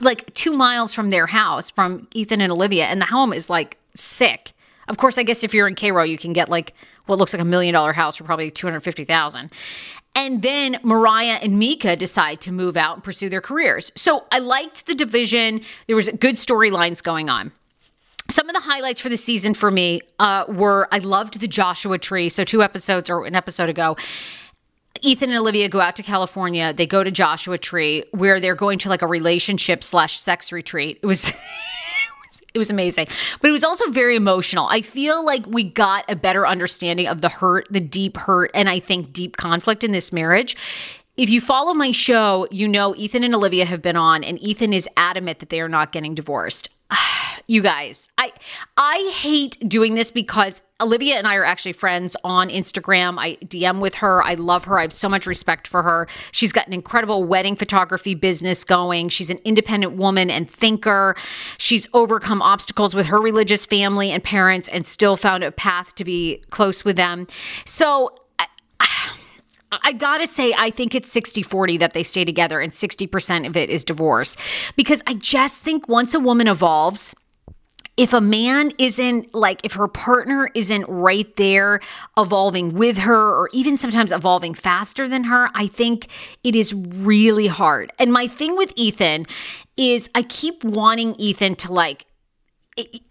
like 0.00 0.32
two 0.34 0.52
miles 0.52 0.92
from 0.92 1.10
their 1.10 1.26
house, 1.26 1.70
from 1.70 2.08
Ethan 2.14 2.40
and 2.40 2.52
Olivia, 2.52 2.86
and 2.86 3.00
the 3.00 3.06
home 3.06 3.32
is 3.32 3.48
like 3.50 3.78
sick. 3.94 4.52
Of 4.88 4.96
course, 4.96 5.18
I 5.18 5.22
guess 5.22 5.44
if 5.44 5.54
you're 5.54 5.68
in 5.68 5.76
Cairo, 5.76 6.02
you 6.02 6.18
can 6.18 6.32
get 6.32 6.48
like 6.48 6.74
what 7.06 7.18
looks 7.18 7.32
like 7.32 7.42
a 7.42 7.44
million 7.44 7.74
dollar 7.74 7.92
house 7.92 8.16
for 8.16 8.24
probably 8.24 8.50
250,000. 8.50 9.50
And 10.20 10.42
then 10.42 10.76
Mariah 10.82 11.38
and 11.40 11.58
Micah 11.58 11.96
decide 11.96 12.42
to 12.42 12.52
move 12.52 12.76
out 12.76 12.96
and 12.96 13.02
pursue 13.02 13.30
their 13.30 13.40
careers. 13.40 13.90
So 13.96 14.26
I 14.30 14.38
liked 14.38 14.84
the 14.84 14.94
division. 14.94 15.62
There 15.86 15.96
was 15.96 16.10
good 16.10 16.34
storylines 16.34 17.02
going 17.02 17.30
on. 17.30 17.52
Some 18.28 18.46
of 18.46 18.54
the 18.54 18.60
highlights 18.60 19.00
for 19.00 19.08
the 19.08 19.16
season 19.16 19.54
for 19.54 19.70
me 19.70 20.02
uh, 20.18 20.44
were 20.46 20.88
I 20.92 20.98
loved 20.98 21.40
the 21.40 21.48
Joshua 21.48 21.96
Tree. 21.96 22.28
So 22.28 22.44
two 22.44 22.62
episodes 22.62 23.08
or 23.08 23.24
an 23.24 23.34
episode 23.34 23.70
ago, 23.70 23.96
Ethan 25.00 25.30
and 25.30 25.38
Olivia 25.38 25.70
go 25.70 25.80
out 25.80 25.96
to 25.96 26.02
California. 26.02 26.74
They 26.74 26.86
go 26.86 27.02
to 27.02 27.10
Joshua 27.10 27.56
Tree 27.56 28.04
where 28.10 28.40
they're 28.40 28.54
going 28.54 28.78
to 28.80 28.90
like 28.90 29.00
a 29.00 29.06
relationship 29.06 29.82
slash 29.82 30.20
sex 30.20 30.52
retreat. 30.52 30.98
It 31.02 31.06
was 31.06 31.32
it 32.54 32.58
was 32.58 32.70
amazing. 32.70 33.06
But 33.40 33.48
it 33.48 33.52
was 33.52 33.64
also 33.64 33.90
very 33.90 34.16
emotional. 34.16 34.66
I 34.66 34.82
feel 34.82 35.24
like 35.24 35.46
we 35.46 35.64
got 35.64 36.04
a 36.08 36.16
better 36.16 36.46
understanding 36.46 37.06
of 37.06 37.20
the 37.20 37.28
hurt, 37.28 37.66
the 37.70 37.80
deep 37.80 38.16
hurt, 38.16 38.50
and 38.54 38.68
I 38.68 38.78
think 38.78 39.12
deep 39.12 39.36
conflict 39.36 39.84
in 39.84 39.92
this 39.92 40.12
marriage. 40.12 40.56
If 41.16 41.28
you 41.28 41.40
follow 41.40 41.74
my 41.74 41.90
show, 41.90 42.46
you 42.50 42.68
know 42.68 42.94
Ethan 42.96 43.24
and 43.24 43.34
Olivia 43.34 43.66
have 43.66 43.82
been 43.82 43.96
on, 43.96 44.24
and 44.24 44.40
Ethan 44.40 44.72
is 44.72 44.88
adamant 44.96 45.40
that 45.40 45.50
they 45.50 45.60
are 45.60 45.68
not 45.68 45.92
getting 45.92 46.14
divorced. 46.14 46.70
you 47.50 47.60
guys, 47.60 48.08
I 48.16 48.32
I 48.76 49.12
hate 49.12 49.58
doing 49.68 49.96
this 49.96 50.12
because 50.12 50.62
Olivia 50.80 51.16
and 51.16 51.26
I 51.26 51.34
are 51.34 51.44
actually 51.44 51.72
friends 51.72 52.16
on 52.22 52.48
Instagram. 52.48 53.16
I 53.18 53.34
DM 53.44 53.80
with 53.80 53.96
her. 53.96 54.22
I 54.22 54.34
love 54.34 54.66
her. 54.66 54.78
I 54.78 54.82
have 54.82 54.92
so 54.92 55.08
much 55.08 55.26
respect 55.26 55.66
for 55.66 55.82
her. 55.82 56.06
She's 56.30 56.52
got 56.52 56.68
an 56.68 56.72
incredible 56.72 57.24
wedding 57.24 57.56
photography 57.56 58.14
business 58.14 58.62
going. 58.62 59.08
She's 59.08 59.30
an 59.30 59.40
independent 59.44 59.94
woman 59.94 60.30
and 60.30 60.48
thinker. 60.48 61.16
She's 61.58 61.88
overcome 61.92 62.40
obstacles 62.40 62.94
with 62.94 63.06
her 63.06 63.18
religious 63.18 63.66
family 63.66 64.12
and 64.12 64.22
parents 64.22 64.68
and 64.68 64.86
still 64.86 65.16
found 65.16 65.42
a 65.42 65.50
path 65.50 65.96
to 65.96 66.04
be 66.04 66.44
close 66.50 66.84
with 66.84 66.94
them. 66.94 67.26
So 67.66 68.14
I, 69.72 69.92
gotta 69.92 70.28
say, 70.28 70.54
I 70.56 70.70
think 70.70 70.94
it's 70.94 71.10
60 71.10 71.42
40 71.42 71.78
that 71.78 71.94
they 71.94 72.02
stay 72.02 72.24
together, 72.24 72.60
and 72.60 72.72
60% 72.72 73.46
of 73.46 73.56
it 73.56 73.70
is 73.70 73.84
divorce. 73.84 74.36
Because 74.76 75.02
I 75.06 75.14
just 75.14 75.60
think 75.60 75.88
once 75.88 76.14
a 76.14 76.20
woman 76.20 76.48
evolves, 76.48 77.14
if 78.00 78.14
a 78.14 78.20
man 78.20 78.72
isn't 78.78 79.34
like 79.34 79.60
if 79.62 79.74
her 79.74 79.86
partner 79.86 80.48
isn't 80.54 80.86
right 80.88 81.36
there 81.36 81.80
evolving 82.16 82.74
with 82.74 82.96
her 82.96 83.36
or 83.36 83.50
even 83.52 83.76
sometimes 83.76 84.10
evolving 84.10 84.54
faster 84.54 85.06
than 85.06 85.24
her 85.24 85.50
i 85.54 85.66
think 85.66 86.08
it 86.42 86.56
is 86.56 86.72
really 86.72 87.46
hard 87.46 87.92
and 87.98 88.10
my 88.10 88.26
thing 88.26 88.56
with 88.56 88.72
ethan 88.74 89.26
is 89.76 90.08
i 90.14 90.22
keep 90.22 90.64
wanting 90.64 91.14
ethan 91.16 91.54
to 91.54 91.70
like 91.70 92.06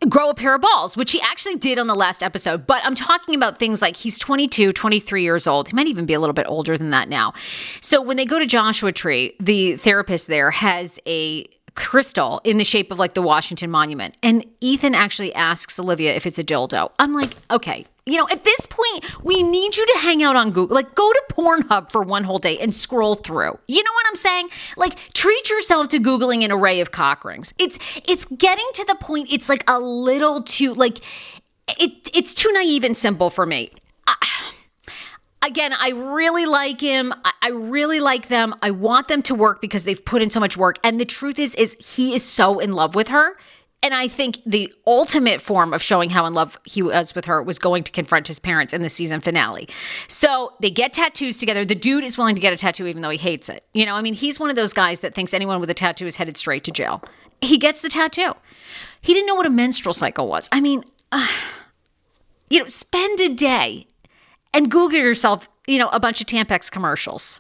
grow 0.08 0.30
a 0.30 0.34
pair 0.34 0.56
of 0.56 0.62
balls, 0.62 0.96
which 0.96 1.12
he 1.12 1.22
actually 1.22 1.56
did 1.56 1.78
on 1.78 1.88
the 1.88 1.96
last 1.96 2.24
episode. 2.24 2.66
But 2.66 2.82
I'm 2.84 2.96
talking 2.96 3.36
about 3.36 3.60
things 3.60 3.82
like 3.82 3.96
he's 3.96 4.18
22, 4.18 4.72
23 4.72 5.22
years 5.22 5.48
old. 5.48 5.68
He 5.68 5.76
might 5.76 5.88
even 5.88 6.06
be 6.06 6.14
a 6.14 6.20
little 6.20 6.34
bit 6.34 6.48
older 6.48 6.78
than 6.78 6.90
that 6.92 7.10
now. 7.10 7.34
So 7.82 8.02
when 8.02 8.18
they 8.18 8.26
go 8.26 8.40
to 8.40 8.46
Joshua 8.46 8.92
Tree, 8.92 9.36
the 9.40 9.76
therapist 9.78 10.28
there 10.28 10.50
has 10.50 11.00
a 11.06 11.46
crystal 11.76 12.42
in 12.44 12.58
the 12.58 12.64
shape 12.64 12.92
of 12.92 13.00
like 13.00 13.14
the 13.14 13.22
Washington 13.22 13.72
Monument. 13.72 14.16
And 14.24 14.46
Ethan 14.62 14.96
actually 14.96 15.34
asks 15.36 15.80
Olivia 15.80 16.16
if 16.16 16.26
it's 16.26 16.40
a 16.40 16.44
dildo. 16.44 16.92
I'm 17.00 17.14
like, 17.14 17.36
okay, 17.52 17.86
you 18.10 18.18
know, 18.18 18.28
at 18.32 18.44
this 18.44 18.66
point, 18.66 19.06
we 19.24 19.44
need 19.44 19.78
you 19.78 19.86
to 19.86 19.98
hang 20.00 20.24
out 20.24 20.36
on 20.36 20.52
Google. 20.52 20.76
Like, 20.76 20.96
go 20.96 21.12
to 21.12 21.24
Pornhub 21.30 21.92
for 21.92 22.02
one 22.02 22.24
whole 22.24 22.40
day 22.40 22.58
and 22.58 22.74
scroll 22.74 23.16
through. 23.16 23.60
You 23.68 23.84
know 23.84 23.92
what 23.94 24.06
I'm 24.08 24.16
saying? 24.16 24.50
Like, 24.78 24.98
treat 25.14 25.50
yourself 25.50 25.90
to 25.90 26.00
googling 26.00 26.44
an 26.44 26.52
array 26.52 26.82
of 26.82 26.92
cock 26.92 27.24
rings. 27.24 27.54
It's 27.60 27.78
it's 28.08 28.26
getting 28.26 28.68
to 28.74 28.86
the 28.86 28.96
point. 28.96 29.32
It's 29.32 29.48
like 29.48 29.64
a 29.68 29.80
little 29.80 30.42
too 30.42 30.74
like 30.74 31.00
it. 31.80 32.10
It's 32.14 32.34
too 32.34 32.52
naive 32.52 32.84
and 32.84 32.98
simple 32.98 33.30
for 33.30 33.46
me. 33.46 33.72
I, 34.08 34.16
again, 35.42 35.74
I 35.74 35.92
really 35.92 36.46
like 36.46 36.82
him. 36.82 37.14
I 37.42 37.50
really 37.50 38.00
like 38.00 38.28
them. 38.28 38.56
I 38.62 38.72
want 38.72 39.08
them 39.08 39.22
to 39.24 39.36
work 39.36 39.62
because 39.62 39.84
they've 39.86 40.04
put 40.04 40.22
in 40.22 40.30
so 40.30 40.40
much 40.40 40.58
work. 40.58 40.78
And 40.84 41.00
the 41.00 41.06
truth 41.06 41.40
is, 41.40 41.56
is 41.56 41.76
he 41.80 42.14
is 42.14 42.24
so 42.24 42.60
in 42.60 42.74
love 42.74 42.96
with 42.96 43.08
her. 43.10 43.38
And 43.82 43.94
I 43.94 44.10
think 44.10 44.40
the 44.46 44.74
ultimate 44.86 45.40
form 45.40 45.74
of 45.74 45.82
showing 45.82 46.10
how 46.10 46.26
in 46.26 46.34
love 46.34 46.60
he 46.66 46.82
was 46.82 47.16
with 47.16 47.24
her 47.26 47.42
was 47.42 47.58
going 47.58 47.84
to 47.84 47.92
confront 47.94 48.28
his 48.28 48.38
parents 48.38 48.74
in 48.74 48.82
the 48.82 48.90
season 48.90 49.22
finale. 49.22 49.70
So 50.10 50.54
they 50.60 50.70
get 50.70 50.92
tattoos 50.92 51.40
together. 51.40 51.64
The 51.64 51.76
dude 51.76 52.04
is 52.04 52.18
willing 52.18 52.36
to 52.36 52.42
get 52.42 52.52
a 52.52 52.58
tattoo 52.58 52.88
even 52.88 53.02
though 53.02 53.10
he 53.10 53.18
hates 53.18 53.48
it. 53.48 53.64
You 53.74 53.86
know, 53.86 53.96
I 53.96 54.02
mean, 54.02 54.16
he's 54.16 54.38
one 54.38 54.50
of 54.50 54.58
those 54.58 54.74
guys 54.74 55.00
that 55.00 55.16
thinks 55.16 55.34
anyone 55.34 55.62
with 55.62 55.70
a 55.70 55.74
tattoo 55.74 56.06
is 56.06 56.18
headed 56.18 56.36
straight 56.36 56.66
to 56.66 56.72
jail. 56.72 57.02
He 57.42 57.58
gets 57.58 57.80
the 57.80 57.88
tattoo. 57.88 58.34
He 59.00 59.14
didn't 59.14 59.28
know 59.28 59.36
what 59.36 59.46
a 59.46 59.52
menstrual 59.52 59.94
cycle 59.94 60.28
was. 60.28 60.50
I 60.52 60.60
mean, 60.60 60.84
uh, 61.14 61.28
you 62.50 62.60
know, 62.60 62.66
spend 62.66 63.22
a 63.22 63.30
day 63.30 63.88
and 64.54 64.72
Google 64.72 65.00
yourself, 65.00 65.50
you 65.68 65.78
know, 65.78 65.90
a 65.90 66.00
bunch 66.00 66.22
of 66.22 66.28
Tampax 66.28 66.72
commercials. 66.72 67.40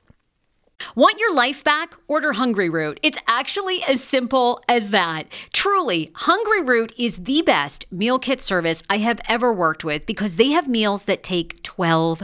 Want 0.95 1.19
your 1.19 1.33
life 1.33 1.63
back? 1.63 1.93
Order 2.07 2.33
Hungryroot. 2.33 2.99
It's 3.03 3.17
actually 3.27 3.83
as 3.83 4.01
simple 4.03 4.61
as 4.69 4.91
that. 4.91 5.27
Truly, 5.53 6.11
Hungryroot 6.15 6.91
is 6.97 7.17
the 7.17 7.41
best 7.41 7.85
meal 7.91 8.17
kit 8.17 8.41
service 8.41 8.81
I 8.89 8.97
have 8.97 9.19
ever 9.27 9.53
worked 9.53 9.83
with 9.83 10.05
because 10.05 10.35
they 10.35 10.51
have 10.51 10.67
meals 10.67 11.03
that 11.03 11.21
take 11.23 11.61
12 11.63 12.23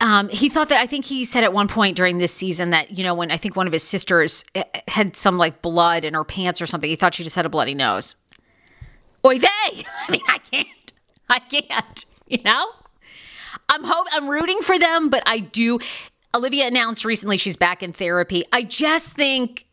um, 0.00 0.28
he 0.28 0.48
thought 0.48 0.68
that 0.68 0.80
I 0.80 0.86
think 0.86 1.04
he 1.04 1.24
said 1.24 1.42
at 1.42 1.52
one 1.52 1.66
point 1.66 1.96
during 1.96 2.18
this 2.18 2.32
season 2.32 2.70
that 2.70 2.96
you 2.96 3.02
know 3.02 3.14
when 3.14 3.30
I 3.30 3.36
think 3.36 3.56
one 3.56 3.66
of 3.66 3.72
his 3.72 3.82
sisters 3.82 4.44
eh, 4.54 4.64
had 4.86 5.16
some 5.16 5.38
like 5.38 5.60
blood 5.62 6.04
in 6.04 6.14
her 6.14 6.24
pants 6.24 6.62
or 6.62 6.66
something, 6.66 6.88
he 6.88 6.96
thought 6.96 7.14
she 7.14 7.24
just 7.24 7.36
had 7.36 7.46
a 7.46 7.48
bloody 7.48 7.74
nose. 7.74 8.16
Oy 9.24 9.38
vey! 9.38 9.48
I 10.08 10.10
mean, 10.10 10.22
I 10.28 10.38
can't, 10.38 10.92
I 11.28 11.38
can't. 11.40 12.04
You 12.26 12.42
know, 12.44 12.70
I'm 13.68 13.84
hope 13.84 14.06
I'm 14.12 14.28
rooting 14.28 14.60
for 14.60 14.78
them, 14.78 15.08
but 15.08 15.22
I 15.26 15.40
do. 15.40 15.78
Olivia 16.34 16.66
announced 16.66 17.04
recently 17.04 17.38
she's 17.38 17.56
back 17.56 17.82
in 17.82 17.92
therapy. 17.92 18.44
I 18.52 18.62
just 18.62 19.12
think 19.12 19.64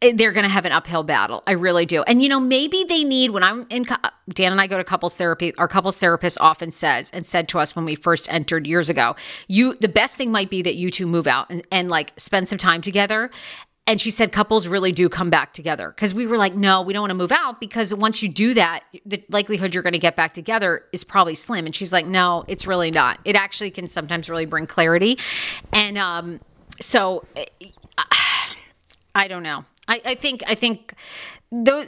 they're 0.00 0.32
going 0.32 0.44
to 0.44 0.50
have 0.50 0.64
an 0.64 0.72
uphill 0.72 1.02
battle. 1.02 1.42
I 1.46 1.52
really 1.52 1.84
do. 1.84 2.02
And 2.04 2.22
you 2.22 2.28
know, 2.28 2.40
maybe 2.40 2.84
they 2.84 3.04
need 3.04 3.30
when 3.30 3.42
I'm 3.42 3.66
in 3.68 3.86
Dan 4.32 4.52
and 4.52 4.60
I 4.60 4.66
go 4.66 4.78
to 4.78 4.84
couples 4.84 5.16
therapy, 5.16 5.54
our 5.58 5.68
couples 5.68 5.98
therapist 5.98 6.38
often 6.40 6.70
says 6.70 7.10
and 7.10 7.26
said 7.26 7.48
to 7.48 7.58
us 7.58 7.76
when 7.76 7.84
we 7.84 7.94
first 7.94 8.30
entered 8.32 8.66
years 8.66 8.88
ago, 8.88 9.14
you 9.46 9.74
the 9.74 9.88
best 9.88 10.16
thing 10.16 10.32
might 10.32 10.50
be 10.50 10.62
that 10.62 10.76
you 10.76 10.90
two 10.90 11.06
move 11.06 11.26
out 11.26 11.50
and, 11.50 11.66
and 11.70 11.90
like 11.90 12.12
spend 12.16 12.48
some 12.48 12.58
time 12.58 12.80
together. 12.80 13.30
And 13.86 14.00
she 14.00 14.10
said 14.10 14.30
couples 14.30 14.68
really 14.68 14.92
do 14.92 15.08
come 15.08 15.30
back 15.30 15.52
together 15.52 15.90
because 15.90 16.14
we 16.14 16.26
were 16.26 16.36
like, 16.36 16.54
no, 16.54 16.80
we 16.80 16.92
don't 16.92 17.02
want 17.02 17.10
to 17.10 17.16
move 17.16 17.32
out 17.32 17.60
because 17.60 17.92
once 17.92 18.22
you 18.22 18.28
do 18.28 18.54
that, 18.54 18.84
the 19.04 19.24
likelihood 19.30 19.74
you're 19.74 19.82
going 19.82 19.94
to 19.94 19.98
get 19.98 20.14
back 20.14 20.32
together 20.32 20.84
is 20.92 21.02
probably 21.02 21.34
slim. 21.34 21.66
And 21.66 21.74
she's 21.74 21.92
like, 21.92 22.06
no, 22.06 22.44
it's 22.46 22.66
really 22.68 22.92
not. 22.92 23.18
It 23.24 23.34
actually 23.34 23.70
can 23.70 23.88
sometimes 23.88 24.30
really 24.30 24.46
bring 24.46 24.66
clarity. 24.66 25.18
And 25.72 25.98
um, 25.98 26.40
so 26.80 27.26
I 29.14 29.28
don't 29.28 29.42
know. 29.42 29.64
I, 29.90 30.00
I 30.04 30.14
think 30.14 30.42
I 30.46 30.54
think 30.54 30.94
those 31.52 31.86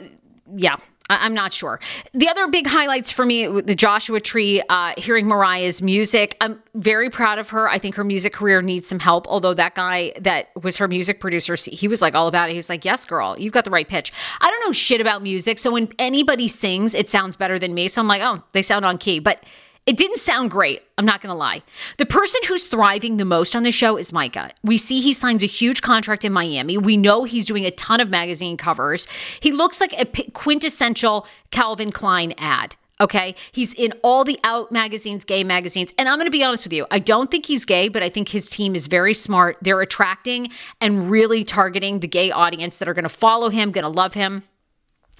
yeah. 0.55 0.75
I'm 1.09 1.33
not 1.33 1.51
sure. 1.51 1.81
The 2.13 2.29
other 2.29 2.47
big 2.47 2.65
highlights 2.65 3.11
for 3.11 3.25
me, 3.25 3.45
the 3.45 3.75
Joshua 3.75 4.21
Tree, 4.21 4.63
uh, 4.69 4.93
hearing 4.97 5.27
Mariah's 5.27 5.81
music. 5.81 6.37
I'm 6.39 6.63
very 6.75 7.09
proud 7.09 7.39
of 7.39 7.49
her. 7.49 7.67
I 7.67 7.77
think 7.77 7.95
her 7.95 8.05
music 8.05 8.31
career 8.31 8.61
needs 8.61 8.87
some 8.87 8.99
help. 8.99 9.27
Although 9.27 9.53
that 9.53 9.75
guy 9.75 10.13
that 10.21 10.49
was 10.61 10.77
her 10.77 10.87
music 10.87 11.19
producer, 11.19 11.55
he 11.55 11.89
was 11.89 12.01
like 12.01 12.15
all 12.15 12.27
about 12.27 12.49
it. 12.49 12.53
He 12.53 12.57
was 12.57 12.69
like, 12.69 12.85
"Yes, 12.85 13.03
girl, 13.03 13.35
you've 13.37 13.51
got 13.51 13.65
the 13.65 13.69
right 13.69 13.87
pitch." 13.87 14.13
I 14.39 14.49
don't 14.49 14.65
know 14.65 14.71
shit 14.71 15.01
about 15.01 15.21
music, 15.21 15.59
so 15.59 15.71
when 15.71 15.89
anybody 15.99 16.47
sings, 16.47 16.95
it 16.95 17.09
sounds 17.09 17.35
better 17.35 17.59
than 17.59 17.73
me. 17.73 17.89
So 17.89 17.99
I'm 17.99 18.07
like, 18.07 18.21
"Oh, 18.21 18.41
they 18.53 18.61
sound 18.61 18.85
on 18.85 18.97
key." 18.97 19.19
But 19.19 19.43
it 19.85 19.97
didn't 19.97 20.19
sound 20.19 20.51
great. 20.51 20.81
I'm 20.97 21.05
not 21.05 21.21
going 21.21 21.29
to 21.29 21.35
lie. 21.35 21.61
The 21.97 22.05
person 22.05 22.39
who's 22.47 22.65
thriving 22.65 23.17
the 23.17 23.25
most 23.25 23.55
on 23.55 23.63
the 23.63 23.71
show 23.71 23.97
is 23.97 24.13
Micah. 24.13 24.51
We 24.63 24.77
see 24.77 25.01
he 25.01 25.11
signs 25.11 25.43
a 25.43 25.47
huge 25.47 25.81
contract 25.81 26.23
in 26.23 26.31
Miami. 26.31 26.77
We 26.77 26.95
know 26.95 27.25
he's 27.25 27.45
doing 27.45 27.65
a 27.65 27.71
ton 27.71 27.99
of 27.99 28.09
magazine 28.09 28.55
covers. 28.55 29.07
He 29.39 29.51
looks 29.51 29.81
like 29.81 29.93
a 29.99 30.05
quintessential 30.31 31.27
Calvin 31.51 31.91
Klein 31.91 32.33
ad. 32.37 32.75
Okay. 33.01 33.35
He's 33.51 33.73
in 33.73 33.93
all 34.03 34.23
the 34.23 34.39
out 34.45 34.71
magazines, 34.71 35.25
gay 35.25 35.43
magazines. 35.43 35.93
And 35.97 36.07
I'm 36.07 36.17
going 36.17 36.27
to 36.27 36.31
be 36.31 36.43
honest 36.43 36.63
with 36.63 36.71
you. 36.71 36.85
I 36.89 36.99
don't 36.99 37.29
think 37.29 37.47
he's 37.47 37.65
gay, 37.65 37.89
but 37.89 38.01
I 38.03 38.07
think 38.07 38.29
his 38.29 38.47
team 38.47 38.75
is 38.75 38.87
very 38.87 39.13
smart. 39.13 39.57
They're 39.61 39.81
attracting 39.81 40.49
and 40.79 41.09
really 41.09 41.43
targeting 41.43 41.99
the 41.99 42.07
gay 42.07 42.31
audience 42.31 42.77
that 42.77 42.87
are 42.87 42.93
going 42.93 43.03
to 43.03 43.09
follow 43.09 43.49
him, 43.49 43.71
going 43.71 43.83
to 43.83 43.89
love 43.89 44.13
him. 44.13 44.43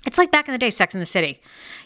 It's 0.05 0.17
like 0.17 0.31
back 0.31 0.47
in 0.47 0.51
the 0.51 0.57
day, 0.57 0.69
Sex 0.69 0.93
in 0.93 0.99
the 0.99 1.05
City. 1.05 1.39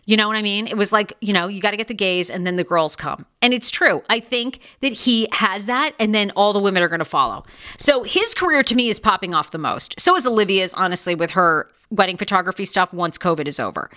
You 0.06 0.18
know 0.18 0.28
what 0.28 0.38
I 0.38 0.42
mean? 0.42 0.68
It 0.68 0.78
was 0.78 0.92
like, 0.92 1.14
you 1.22 1.34
know, 1.34 1.48
you 1.48 1.62
got 1.62 1.72
to 1.72 1.78
get 1.78 1.88
the 1.88 1.94
gays 1.94 2.30
and 2.30 2.48
then 2.48 2.56
the 2.56 2.64
girls 2.64 2.96
come. 2.96 3.26
And 3.42 3.54
it's 3.54 3.70
true. 3.70 4.04
I 4.10 4.20
think 4.20 4.60
that 4.82 4.94
he 4.94 5.28
has 5.34 5.66
that 5.66 5.94
and 6.00 6.16
then 6.16 6.32
all 6.32 6.54
the 6.54 6.60
women 6.60 6.82
are 6.82 6.88
going 6.88 7.00
to 7.00 7.06
follow. 7.06 7.46
So 7.78 8.04
his 8.04 8.34
career 8.34 8.64
to 8.64 8.76
me 8.76 8.90
is 8.90 9.00
popping 9.00 9.34
off 9.34 9.52
the 9.52 9.58
most. 9.58 10.00
So 10.00 10.16
is 10.16 10.26
Olivia's, 10.26 10.74
honestly, 10.74 11.14
with 11.14 11.32
her 11.32 11.70
wedding 11.90 12.18
photography 12.18 12.66
stuff 12.66 12.94
once 12.94 13.18
COVID 13.18 13.48
is 13.48 13.60
over. 13.60 13.90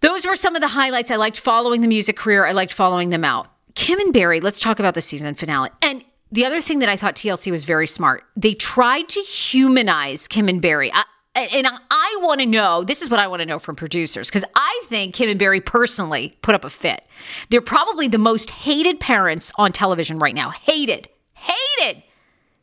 Those 0.00 0.26
were 0.26 0.36
some 0.36 0.56
of 0.56 0.60
the 0.60 0.68
highlights. 0.68 1.10
I 1.10 1.16
liked 1.16 1.38
following 1.38 1.80
the 1.80 1.88
music 1.88 2.16
career, 2.16 2.44
I 2.44 2.52
liked 2.52 2.72
following 2.72 3.10
them 3.10 3.24
out. 3.24 3.48
Kim 3.74 3.98
and 4.00 4.12
Barry, 4.12 4.40
let's 4.40 4.60
talk 4.60 4.78
about 4.78 4.94
the 4.94 5.00
season 5.00 5.34
finale. 5.34 5.70
And 5.80 6.04
the 6.32 6.44
other 6.44 6.60
thing 6.60 6.80
that 6.80 6.88
I 6.88 6.96
thought 6.96 7.14
TLC 7.14 7.50
was 7.50 7.64
very 7.64 7.86
smart, 7.86 8.24
they 8.36 8.54
tried 8.54 9.08
to 9.10 9.20
humanize 9.20 10.26
Kim 10.26 10.48
and 10.48 10.60
Barry. 10.60 10.92
I, 10.92 11.04
and 11.34 11.66
I 11.90 12.18
want 12.20 12.40
to 12.40 12.46
know 12.46 12.84
this 12.84 13.00
is 13.00 13.08
what 13.08 13.18
I 13.18 13.26
want 13.26 13.40
to 13.40 13.46
know 13.46 13.58
from 13.58 13.74
producers 13.74 14.28
because 14.28 14.44
I 14.54 14.84
think 14.88 15.14
Kim 15.14 15.30
and 15.30 15.38
Barry 15.38 15.60
personally 15.60 16.36
put 16.42 16.54
up 16.54 16.64
a 16.64 16.70
fit. 16.70 17.04
They're 17.48 17.60
probably 17.60 18.06
the 18.08 18.18
most 18.18 18.50
hated 18.50 19.00
parents 19.00 19.50
on 19.56 19.72
television 19.72 20.18
right 20.18 20.34
now. 20.34 20.50
Hated, 20.50 21.08
hated. 21.34 22.02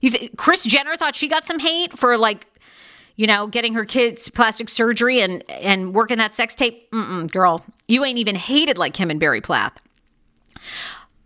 You 0.01 0.29
Kris 0.37 0.63
Jenner 0.63 0.95
thought 0.95 1.15
she 1.15 1.27
got 1.27 1.45
some 1.45 1.59
hate 1.59 1.97
for 1.97 2.17
like, 2.17 2.45
you 3.15 3.27
know, 3.27 3.47
getting 3.47 3.73
her 3.73 3.85
kids 3.85 4.29
plastic 4.29 4.69
surgery 4.69 5.19
and 5.19 5.49
and 5.49 5.93
working 5.93 6.19
that 6.19 6.35
sex 6.35 6.53
tape. 6.55 6.89
Mm-mm, 6.91 7.29
girl, 7.31 7.65
you 7.87 8.05
ain't 8.05 8.19
even 8.19 8.35
hated 8.35 8.77
like 8.77 8.93
Kim 8.93 9.09
and 9.09 9.19
Barry 9.19 9.41
Plath. 9.41 9.81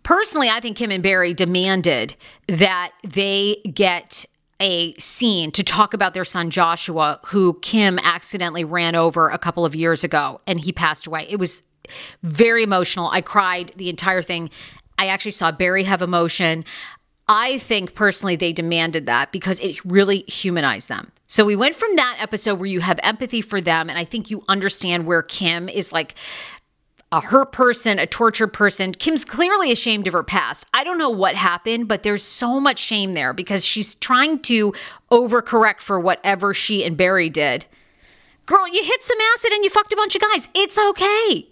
Personally, 0.02 0.48
I 0.50 0.60
think 0.60 0.76
Kim 0.76 0.90
and 0.90 1.02
Barry 1.02 1.32
demanded 1.34 2.16
that 2.48 2.92
they 3.04 3.56
get 3.72 4.26
a 4.60 4.94
scene 4.94 5.50
to 5.52 5.62
talk 5.62 5.94
about 5.94 6.14
their 6.14 6.24
son 6.24 6.50
Joshua, 6.50 7.20
who 7.26 7.58
Kim 7.60 7.98
accidentally 7.98 8.64
ran 8.64 8.94
over 8.94 9.28
a 9.28 9.38
couple 9.38 9.64
of 9.64 9.74
years 9.74 10.04
ago 10.04 10.40
and 10.46 10.60
he 10.60 10.72
passed 10.72 11.06
away. 11.06 11.26
It 11.28 11.38
was 11.38 11.62
very 12.22 12.62
emotional. 12.62 13.08
I 13.08 13.20
cried 13.20 13.72
the 13.76 13.90
entire 13.90 14.22
thing. 14.22 14.50
I 14.98 15.08
actually 15.08 15.32
saw 15.32 15.52
Barry 15.52 15.84
have 15.84 16.02
emotion. 16.02 16.64
I 17.26 17.58
think 17.58 17.94
personally 17.94 18.36
they 18.36 18.52
demanded 18.52 19.06
that 19.06 19.32
because 19.32 19.58
it 19.60 19.84
really 19.84 20.20
humanized 20.28 20.88
them. 20.88 21.10
So 21.26 21.44
we 21.44 21.56
went 21.56 21.74
from 21.74 21.96
that 21.96 22.16
episode 22.20 22.58
where 22.58 22.66
you 22.66 22.80
have 22.80 23.00
empathy 23.02 23.40
for 23.40 23.60
them, 23.60 23.88
and 23.88 23.98
I 23.98 24.04
think 24.04 24.30
you 24.30 24.44
understand 24.46 25.06
where 25.06 25.22
Kim 25.22 25.68
is 25.68 25.90
like 25.90 26.14
a 27.14 27.20
hurt 27.20 27.52
person, 27.52 28.00
a 28.00 28.08
tortured 28.08 28.48
person. 28.48 28.90
Kim's 28.90 29.24
clearly 29.24 29.70
ashamed 29.70 30.08
of 30.08 30.12
her 30.12 30.24
past. 30.24 30.66
I 30.74 30.82
don't 30.82 30.98
know 30.98 31.10
what 31.10 31.36
happened, 31.36 31.86
but 31.86 32.02
there's 32.02 32.24
so 32.24 32.58
much 32.58 32.80
shame 32.80 33.12
there 33.12 33.32
because 33.32 33.64
she's 33.64 33.94
trying 33.94 34.40
to 34.40 34.74
overcorrect 35.12 35.80
for 35.80 36.00
whatever 36.00 36.52
she 36.52 36.82
and 36.82 36.96
Barry 36.96 37.30
did. 37.30 37.66
Girl, 38.46 38.66
you 38.66 38.82
hit 38.82 39.00
some 39.00 39.18
acid 39.32 39.52
and 39.52 39.62
you 39.62 39.70
fucked 39.70 39.92
a 39.92 39.96
bunch 39.96 40.16
of 40.16 40.22
guys. 40.22 40.48
It's 40.56 40.76
okay. 40.76 41.46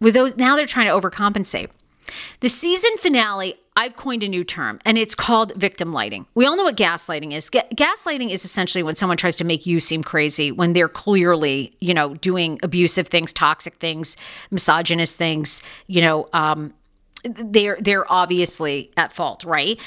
With 0.00 0.14
those 0.14 0.38
now 0.38 0.56
they're 0.56 0.64
trying 0.64 0.86
to 0.86 0.92
overcompensate. 0.92 1.68
The 2.40 2.48
season 2.48 2.96
finale, 2.96 3.56
I've 3.76 3.94
coined 3.94 4.22
a 4.22 4.28
new 4.28 4.42
term, 4.42 4.80
and 4.86 4.96
it's 4.96 5.14
called 5.14 5.52
victim 5.54 5.92
lighting. 5.92 6.26
We 6.34 6.46
all 6.46 6.56
know 6.56 6.64
what 6.64 6.76
gaslighting 6.76 7.32
is. 7.32 7.50
Ga- 7.50 7.68
gaslighting 7.74 8.30
is 8.30 8.44
essentially 8.44 8.82
when 8.82 8.96
someone 8.96 9.18
tries 9.18 9.36
to 9.36 9.44
make 9.44 9.66
you 9.66 9.80
seem 9.80 10.02
crazy 10.02 10.50
when 10.50 10.72
they're 10.72 10.88
clearly, 10.88 11.76
you 11.80 11.92
know, 11.92 12.14
doing 12.14 12.58
abusive 12.62 13.08
things, 13.08 13.32
toxic 13.32 13.74
things, 13.76 14.16
misogynist 14.50 15.18
things. 15.18 15.60
You 15.86 16.00
know, 16.00 16.28
um, 16.32 16.72
they're 17.24 17.76
they're 17.80 18.10
obviously 18.10 18.92
at 18.96 19.12
fault, 19.12 19.44
right? 19.44 19.78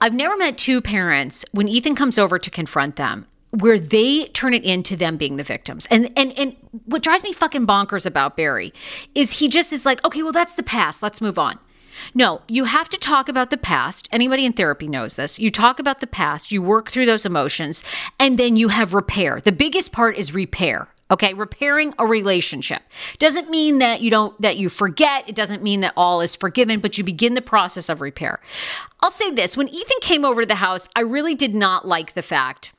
I've 0.00 0.14
never 0.14 0.36
met 0.36 0.58
two 0.58 0.80
parents 0.80 1.44
when 1.52 1.68
Ethan 1.68 1.94
comes 1.94 2.18
over 2.18 2.38
to 2.38 2.50
confront 2.50 2.96
them 2.96 3.26
where 3.50 3.78
they 3.78 4.26
turn 4.26 4.52
it 4.52 4.64
into 4.64 4.96
them 4.96 5.16
being 5.16 5.36
the 5.36 5.44
victims. 5.44 5.86
And 5.90 6.10
and 6.16 6.36
and 6.38 6.56
what 6.86 7.02
drives 7.02 7.22
me 7.22 7.32
fucking 7.32 7.66
bonkers 7.66 8.04
about 8.04 8.36
Barry 8.36 8.72
is 9.14 9.38
he 9.38 9.48
just 9.48 9.72
is 9.72 9.86
like, 9.86 10.04
okay, 10.04 10.22
well 10.22 10.32
that's 10.32 10.54
the 10.54 10.62
past. 10.62 11.02
Let's 11.02 11.20
move 11.20 11.38
on. 11.38 11.58
No, 12.14 12.42
you 12.48 12.64
have 12.64 12.88
to 12.90 12.98
talk 12.98 13.28
about 13.28 13.50
the 13.50 13.56
past. 13.56 14.08
Anybody 14.10 14.44
in 14.44 14.52
therapy 14.52 14.88
knows 14.88 15.16
this. 15.16 15.38
You 15.38 15.50
talk 15.50 15.78
about 15.78 16.00
the 16.00 16.06
past, 16.06 16.52
you 16.52 16.62
work 16.62 16.90
through 16.90 17.06
those 17.06 17.26
emotions, 17.26 17.84
and 18.18 18.38
then 18.38 18.56
you 18.56 18.68
have 18.68 18.94
repair. 18.94 19.40
The 19.42 19.52
biggest 19.52 19.92
part 19.92 20.16
is 20.16 20.34
repair. 20.34 20.88
Okay, 21.10 21.32
repairing 21.32 21.94
a 21.98 22.06
relationship 22.06 22.82
doesn't 23.18 23.48
mean 23.48 23.78
that 23.78 24.02
you 24.02 24.10
don't 24.10 24.38
that 24.42 24.58
you 24.58 24.68
forget. 24.68 25.26
It 25.26 25.34
doesn't 25.34 25.62
mean 25.62 25.80
that 25.80 25.94
all 25.96 26.20
is 26.20 26.36
forgiven, 26.36 26.80
but 26.80 26.98
you 26.98 27.04
begin 27.04 27.32
the 27.32 27.40
process 27.40 27.88
of 27.88 28.02
repair. 28.02 28.40
I'll 29.00 29.10
say 29.10 29.30
this, 29.30 29.56
when 29.56 29.68
Ethan 29.68 29.96
came 30.02 30.24
over 30.24 30.42
to 30.42 30.46
the 30.46 30.56
house, 30.56 30.86
I 30.94 31.00
really 31.00 31.34
did 31.34 31.54
not 31.54 31.88
like 31.88 32.12
the 32.12 32.22
fact 32.22 32.72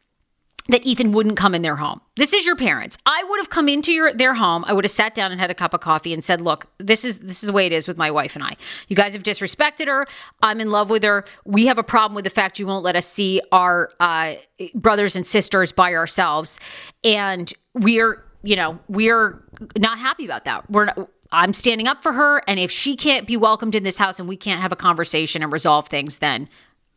that 0.69 0.85
Ethan 0.85 1.11
wouldn't 1.11 1.35
come 1.35 1.55
in 1.55 1.63
their 1.63 1.75
home. 1.75 1.99
This 2.15 2.31
is 2.31 2.45
your 2.45 2.55
parents. 2.55 2.97
I 3.05 3.23
would 3.27 3.39
have 3.39 3.49
come 3.49 3.67
into 3.67 3.91
your 3.91 4.13
their 4.13 4.35
home. 4.35 4.63
I 4.67 4.73
would 4.73 4.85
have 4.85 4.91
sat 4.91 5.15
down 5.15 5.31
and 5.31 5.41
had 5.41 5.51
a 5.51 5.55
cup 5.55 5.73
of 5.73 5.81
coffee 5.81 6.13
and 6.13 6.23
said, 6.23 6.41
"Look, 6.41 6.67
this 6.77 7.03
is 7.03 7.19
this 7.19 7.43
is 7.43 7.47
the 7.47 7.53
way 7.53 7.65
it 7.65 7.71
is 7.71 7.87
with 7.87 7.97
my 7.97 8.11
wife 8.11 8.35
and 8.35 8.43
I. 8.43 8.55
You 8.87 8.95
guys 8.95 9.13
have 9.13 9.23
disrespected 9.23 9.87
her. 9.87 10.07
I'm 10.41 10.61
in 10.61 10.69
love 10.69 10.89
with 10.89 11.03
her. 11.03 11.25
We 11.43 11.65
have 11.65 11.77
a 11.77 11.83
problem 11.83 12.15
with 12.15 12.23
the 12.23 12.29
fact 12.29 12.59
you 12.59 12.67
won't 12.67 12.83
let 12.83 12.95
us 12.95 13.07
see 13.07 13.41
our 13.51 13.91
uh, 13.99 14.35
brothers 14.75 15.15
and 15.15 15.25
sisters 15.25 15.71
by 15.71 15.95
ourselves, 15.95 16.59
and 17.03 17.51
we're 17.73 18.23
you 18.43 18.55
know 18.55 18.79
we're 18.87 19.43
not 19.77 19.97
happy 19.97 20.25
about 20.25 20.45
that. 20.45 20.69
We're 20.69 20.85
not, 20.85 21.09
I'm 21.31 21.53
standing 21.53 21.87
up 21.87 22.03
for 22.03 22.13
her, 22.13 22.43
and 22.47 22.59
if 22.59 22.71
she 22.71 22.95
can't 22.95 23.27
be 23.27 23.37
welcomed 23.37 23.75
in 23.75 23.83
this 23.83 23.97
house 23.97 24.19
and 24.19 24.29
we 24.29 24.37
can't 24.37 24.61
have 24.61 24.71
a 24.71 24.75
conversation 24.75 25.41
and 25.43 25.51
resolve 25.51 25.87
things, 25.87 26.17
then 26.17 26.47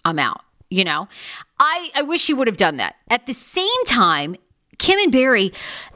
I'm 0.04 0.18
out." 0.18 0.42
You 0.72 0.85
know? 0.85 1.08
I 1.61 1.90
i 1.94 2.02
wish 2.02 2.26
he 2.26 2.35
would 2.35 2.46
have 2.46 2.56
done 2.56 2.76
that. 2.78 2.96
At 3.11 3.26
the 3.26 3.35
same 3.35 3.85
time 3.87 4.37
kim 4.78 4.98
and 4.98 5.12
barry 5.12 5.52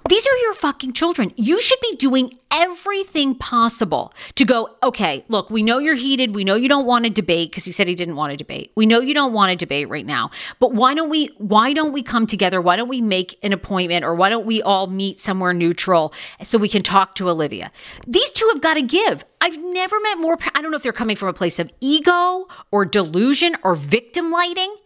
these 0.09 0.27
are 0.27 0.37
your 0.39 0.55
fucking 0.55 0.93
children. 0.93 1.33
You 1.37 1.61
should 1.61 1.81
be 1.81 1.97
doing 1.97 2.39
everything 2.51 3.35
possible 3.35 4.15
to 4.37 4.45
go 4.45 4.71
okay 4.83 5.25
look 5.29 5.51
we 5.51 5.63
know 5.63 5.79
you're 5.79 5.97
heated. 5.97 6.35
We 6.35 6.45
know 6.45 6.55
you 6.55 6.69
don't 6.69 6.87
want 6.87 7.05
to 7.05 7.11
debate 7.11 7.51
because 7.51 7.65
he 7.65 7.73
said 7.73 7.89
he 7.89 7.95
didn't 7.95 8.17
want 8.17 8.31
to 8.31 8.37
debate. 8.37 8.73
We 8.77 8.87
know 8.87 9.01
you 9.01 9.15
don't 9.15 9.33
want 9.33 9.51
to 9.51 9.57
debate 9.57 9.89
right 9.89 10.07
now. 10.07 10.31
But 10.61 10.73
why 10.73 10.95
don't 10.95 11.11
we 11.11 11.31
why 11.39 11.73
don't 11.73 11.93
we 11.93 12.03
come 12.03 12.27
together? 12.27 12.61
Why 12.61 12.77
don't 12.77 12.89
we 12.89 13.01
make 13.01 13.39
an 13.43 13.53
appointment 13.53 14.05
or 14.05 14.15
why 14.15 14.29
don't 14.29 14.47
we 14.47 14.63
all 14.63 14.87
meet 14.87 15.19
somewhere 15.19 15.53
neutral 15.53 16.15
so 16.43 16.57
we 16.57 16.69
can 16.69 16.83
talk 16.83 17.15
to 17.17 17.29
olivia? 17.29 17.73
These 18.07 18.33
two 18.33 18.49
have 18.53 18.63
got 18.63 18.75
to 18.75 18.83
give. 18.83 19.25
I've 19.41 19.61
never 19.63 19.99
met 20.01 20.19
more. 20.19 20.39
I 20.55 20.63
don't 20.63 20.71
know 20.71 20.77
if 20.77 20.83
they're 20.83 20.93
coming 20.93 21.17
from 21.17 21.29
a 21.29 21.35
place 21.35 21.59
of 21.59 21.71
ego 21.81 22.47
or 22.71 22.85
delusion 22.85 23.57
or 23.63 23.75
victim 23.75 24.31
lighting, 24.31 24.77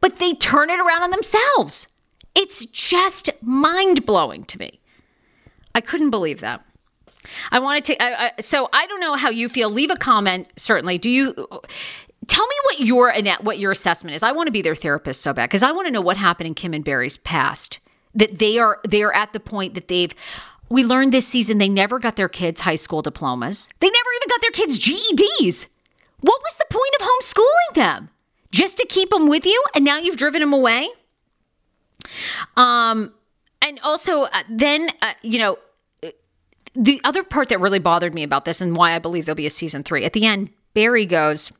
but 0.00 0.16
they 0.16 0.34
turn 0.34 0.68
it 0.68 0.80
around 0.80 1.04
on 1.04 1.10
themselves. 1.10 1.86
It's 2.34 2.66
just 2.66 3.30
mind 3.42 4.06
blowing 4.06 4.44
to 4.44 4.58
me. 4.58 4.80
I 5.74 5.80
couldn't 5.80 6.10
believe 6.10 6.40
that. 6.40 6.64
I 7.50 7.58
wanted 7.58 7.84
to. 7.86 8.02
I, 8.02 8.26
I, 8.26 8.40
so 8.40 8.68
I 8.72 8.86
don't 8.86 9.00
know 9.00 9.14
how 9.14 9.28
you 9.30 9.48
feel. 9.48 9.70
Leave 9.70 9.90
a 9.90 9.96
comment. 9.96 10.48
Certainly. 10.56 10.98
Do 10.98 11.10
you? 11.10 11.34
Tell 12.26 12.46
me 12.46 12.54
what 12.64 12.80
your 12.80 13.12
what 13.40 13.58
your 13.58 13.72
assessment 13.72 14.14
is. 14.14 14.22
I 14.22 14.32
want 14.32 14.46
to 14.46 14.52
be 14.52 14.62
their 14.62 14.74
therapist 14.74 15.20
so 15.20 15.32
bad 15.32 15.48
because 15.48 15.62
I 15.62 15.72
want 15.72 15.86
to 15.86 15.92
know 15.92 16.00
what 16.00 16.16
happened 16.16 16.46
in 16.46 16.54
Kim 16.54 16.74
and 16.74 16.84
Barry's 16.84 17.16
past. 17.16 17.80
That 18.14 18.38
they 18.38 18.58
are 18.58 18.80
they 18.86 19.02
are 19.02 19.12
at 19.12 19.32
the 19.32 19.40
point 19.40 19.74
that 19.74 19.88
they've 19.88 20.14
we 20.68 20.84
learned 20.84 21.12
this 21.12 21.26
season 21.26 21.58
they 21.58 21.68
never 21.68 21.98
got 21.98 22.16
their 22.16 22.28
kids 22.28 22.60
high 22.60 22.76
school 22.76 23.02
diplomas. 23.02 23.68
They 23.80 23.88
never 23.88 24.10
even 24.16 24.28
got 24.28 24.40
their 24.40 24.50
kids 24.50 24.78
GEDs. 24.78 25.66
What 26.20 26.42
was 26.42 26.56
the 26.56 26.66
point 26.70 26.94
of 27.00 27.06
homeschooling 27.06 27.74
them? 27.74 28.10
Just 28.50 28.76
to 28.78 28.86
keep 28.86 29.10
them 29.10 29.28
with 29.28 29.46
you 29.46 29.62
and 29.74 29.84
now 29.84 29.98
you've 29.98 30.16
driven 30.16 30.40
them 30.40 30.52
away? 30.52 30.88
Um 32.56 33.12
and 33.60 33.80
also 33.82 34.22
uh, 34.24 34.42
then 34.48 34.90
uh, 35.02 35.12
you 35.22 35.38
know 35.38 35.58
the 36.74 37.00
other 37.02 37.24
part 37.24 37.48
that 37.48 37.60
really 37.60 37.78
bothered 37.80 38.14
me 38.14 38.22
about 38.22 38.44
this 38.44 38.60
and 38.60 38.76
why 38.76 38.94
I 38.94 38.98
believe 38.98 39.26
there'll 39.26 39.36
be 39.36 39.46
a 39.46 39.50
season 39.50 39.82
3. 39.82 40.04
At 40.04 40.12
the 40.12 40.26
end 40.26 40.50
Barry 40.74 41.06
goes 41.06 41.52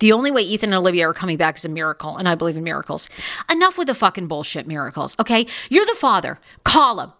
the 0.00 0.12
only 0.12 0.30
way 0.30 0.40
Ethan 0.40 0.70
and 0.70 0.78
Olivia 0.78 1.06
are 1.08 1.12
coming 1.12 1.36
back 1.36 1.58
is 1.58 1.66
a 1.66 1.68
miracle, 1.68 2.16
and 2.16 2.26
I 2.26 2.34
believe 2.34 2.56
in 2.56 2.64
miracles. 2.64 3.10
Enough 3.52 3.76
with 3.76 3.86
the 3.86 3.94
fucking 3.94 4.28
bullshit 4.28 4.66
miracles, 4.66 5.14
okay? 5.20 5.46
You're 5.68 5.84
the 5.84 5.94
father. 5.94 6.40
Call 6.64 7.00
him 7.00 7.12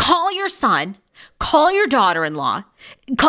call 0.00 0.32
your 0.32 0.48
son, 0.48 0.96
call 1.38 1.70
your 1.70 1.86
daughter-in-law, 1.86 2.64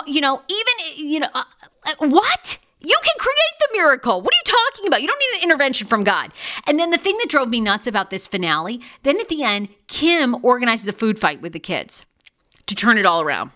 you 0.08 0.22
know, 0.22 0.42
even 0.48 1.10
you 1.12 1.20
know, 1.20 1.28
uh, 1.34 1.44
uh, 1.86 2.08
what? 2.08 2.58
You 2.82 2.98
can 3.04 3.14
create 3.20 3.38
the 3.60 3.70
miracle. 3.74 4.22
What 4.22 4.34
are 4.34 4.38
you 4.38 4.56
talking 4.72 4.88
about? 4.88 5.02
You 5.02 5.08
don't 5.08 5.20
need 5.20 5.38
an 5.38 5.44
intervention 5.44 5.88
from 5.88 6.04
God. 6.04 6.32
And 6.66 6.80
then 6.80 6.90
the 6.90 6.98
thing 6.98 7.18
that 7.20 7.30
drove 7.30 7.50
me 7.50 7.62
nuts 7.62 7.88
about 7.88 8.10
this 8.10 8.28
finale, 8.28 8.82
then 9.04 9.20
at 9.20 9.30
the 9.30 9.44
end, 9.44 9.70
Kim 9.88 10.44
organizes 10.44 10.88
a 10.88 10.94
food 10.94 11.20
fight 11.20 11.42
with 11.42 11.54
the 11.54 11.60
kids 11.60 12.02
to 12.66 12.76
turn 12.76 12.98
it 12.98 13.06
all 13.06 13.22
around. 13.22 13.52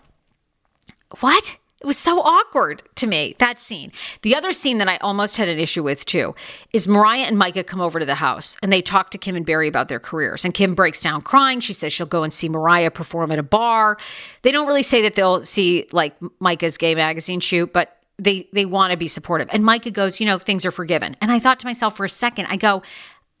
What? 1.20 1.56
It 1.80 1.86
was 1.86 1.98
so 1.98 2.20
awkward 2.20 2.82
to 2.96 3.06
me, 3.06 3.36
that 3.38 3.60
scene. 3.60 3.92
The 4.22 4.34
other 4.34 4.52
scene 4.52 4.78
that 4.78 4.88
I 4.88 4.96
almost 4.96 5.36
had 5.36 5.48
an 5.48 5.58
issue 5.58 5.82
with 5.82 6.06
too 6.06 6.34
is 6.72 6.88
Mariah 6.88 7.24
and 7.24 7.36
Micah 7.36 7.62
come 7.62 7.82
over 7.82 8.00
to 8.00 8.06
the 8.06 8.14
house 8.14 8.56
and 8.62 8.72
they 8.72 8.80
talk 8.80 9.10
to 9.10 9.18
Kim 9.18 9.36
and 9.36 9.44
Barry 9.44 9.68
about 9.68 9.88
their 9.88 10.00
careers. 10.00 10.44
And 10.44 10.54
Kim 10.54 10.74
breaks 10.74 11.02
down 11.02 11.20
crying. 11.20 11.60
She 11.60 11.74
says 11.74 11.92
she'll 11.92 12.06
go 12.06 12.22
and 12.22 12.32
see 12.32 12.48
Mariah 12.48 12.90
perform 12.90 13.30
at 13.30 13.38
a 13.38 13.42
bar. 13.42 13.98
They 14.42 14.52
don't 14.52 14.66
really 14.66 14.82
say 14.82 15.02
that 15.02 15.16
they'll 15.16 15.44
see 15.44 15.86
like 15.92 16.14
Micah's 16.40 16.78
gay 16.78 16.94
magazine 16.94 17.40
shoot, 17.40 17.72
but 17.72 17.96
they 18.18 18.48
they 18.52 18.64
want 18.64 18.92
to 18.92 18.96
be 18.96 19.08
supportive. 19.08 19.48
And 19.52 19.64
Micah 19.64 19.90
goes, 19.90 20.20
you 20.20 20.26
know, 20.26 20.38
things 20.38 20.64
are 20.64 20.70
forgiven. 20.70 21.16
And 21.20 21.30
I 21.30 21.38
thought 21.38 21.60
to 21.60 21.66
myself 21.66 21.96
for 21.96 22.04
a 22.04 22.08
second, 22.08 22.46
I 22.46 22.56
go, 22.56 22.82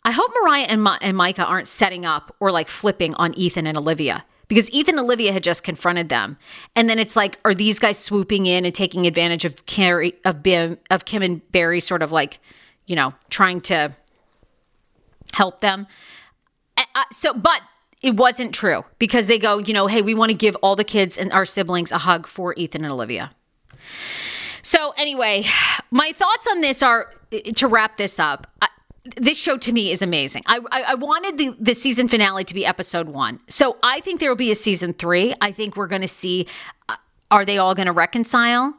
I 0.04 0.12
hope 0.12 0.30
Mariah 0.40 0.66
and, 0.68 0.82
Ma- 0.82 0.98
and 1.00 1.16
Micah 1.16 1.44
aren't 1.44 1.66
setting 1.66 2.04
up 2.04 2.34
or 2.38 2.52
like 2.52 2.68
flipping 2.68 3.14
on 3.14 3.34
Ethan 3.34 3.66
and 3.66 3.76
Olivia 3.76 4.24
because 4.48 4.70
Ethan 4.70 4.96
and 4.96 5.04
Olivia 5.04 5.32
had 5.32 5.42
just 5.42 5.64
confronted 5.64 6.08
them. 6.08 6.38
And 6.76 6.88
then 6.88 6.98
it's 6.98 7.16
like, 7.16 7.38
are 7.44 7.54
these 7.54 7.78
guys 7.78 7.98
swooping 7.98 8.46
in 8.46 8.64
and 8.64 8.74
taking 8.74 9.06
advantage 9.06 9.44
of 9.44 9.66
Carrie, 9.66 10.14
of 10.24 10.42
Bim, 10.42 10.78
of 10.90 11.04
Kim 11.06 11.22
and 11.22 11.50
Barry, 11.50 11.80
sort 11.80 12.02
of 12.02 12.12
like, 12.12 12.38
you 12.86 12.94
know, 12.94 13.14
trying 13.30 13.60
to 13.62 13.96
help 15.32 15.60
them? 15.60 15.88
So, 17.10 17.32
but 17.34 17.62
it 18.02 18.14
wasn't 18.14 18.54
true 18.54 18.84
because 18.98 19.26
they 19.26 19.38
go, 19.38 19.58
you 19.58 19.72
know, 19.72 19.88
hey, 19.88 20.02
we 20.02 20.14
want 20.14 20.30
to 20.30 20.36
give 20.36 20.54
all 20.56 20.76
the 20.76 20.84
kids 20.84 21.18
and 21.18 21.32
our 21.32 21.44
siblings 21.44 21.90
a 21.90 21.98
hug 21.98 22.28
for 22.28 22.54
Ethan 22.54 22.84
and 22.84 22.92
Olivia. 22.92 23.32
So, 24.66 24.92
anyway, 24.96 25.44
my 25.92 26.10
thoughts 26.10 26.48
on 26.50 26.60
this 26.60 26.82
are 26.82 27.12
to 27.54 27.68
wrap 27.68 27.98
this 27.98 28.18
up 28.18 28.48
this 29.16 29.38
show 29.38 29.56
to 29.56 29.70
me 29.70 29.92
is 29.92 30.02
amazing. 30.02 30.42
I, 30.46 30.58
I, 30.72 30.82
I, 30.82 30.94
wanted 30.96 31.38
the, 31.38 31.56
the 31.60 31.74
season 31.76 32.08
finale 32.08 32.42
to 32.42 32.52
be 32.52 32.66
episode 32.66 33.08
one. 33.08 33.38
So 33.48 33.76
I 33.80 34.00
think 34.00 34.18
there 34.18 34.28
will 34.28 34.34
be 34.34 34.50
a 34.50 34.56
season 34.56 34.94
three. 34.94 35.32
I 35.40 35.52
think 35.52 35.76
we're 35.76 35.86
going 35.86 36.02
to 36.02 36.08
see 36.08 36.48
uh, 36.88 36.96
are 37.30 37.44
they 37.44 37.56
all 37.56 37.76
going 37.76 37.86
to 37.86 37.92
reconcile? 37.92 38.76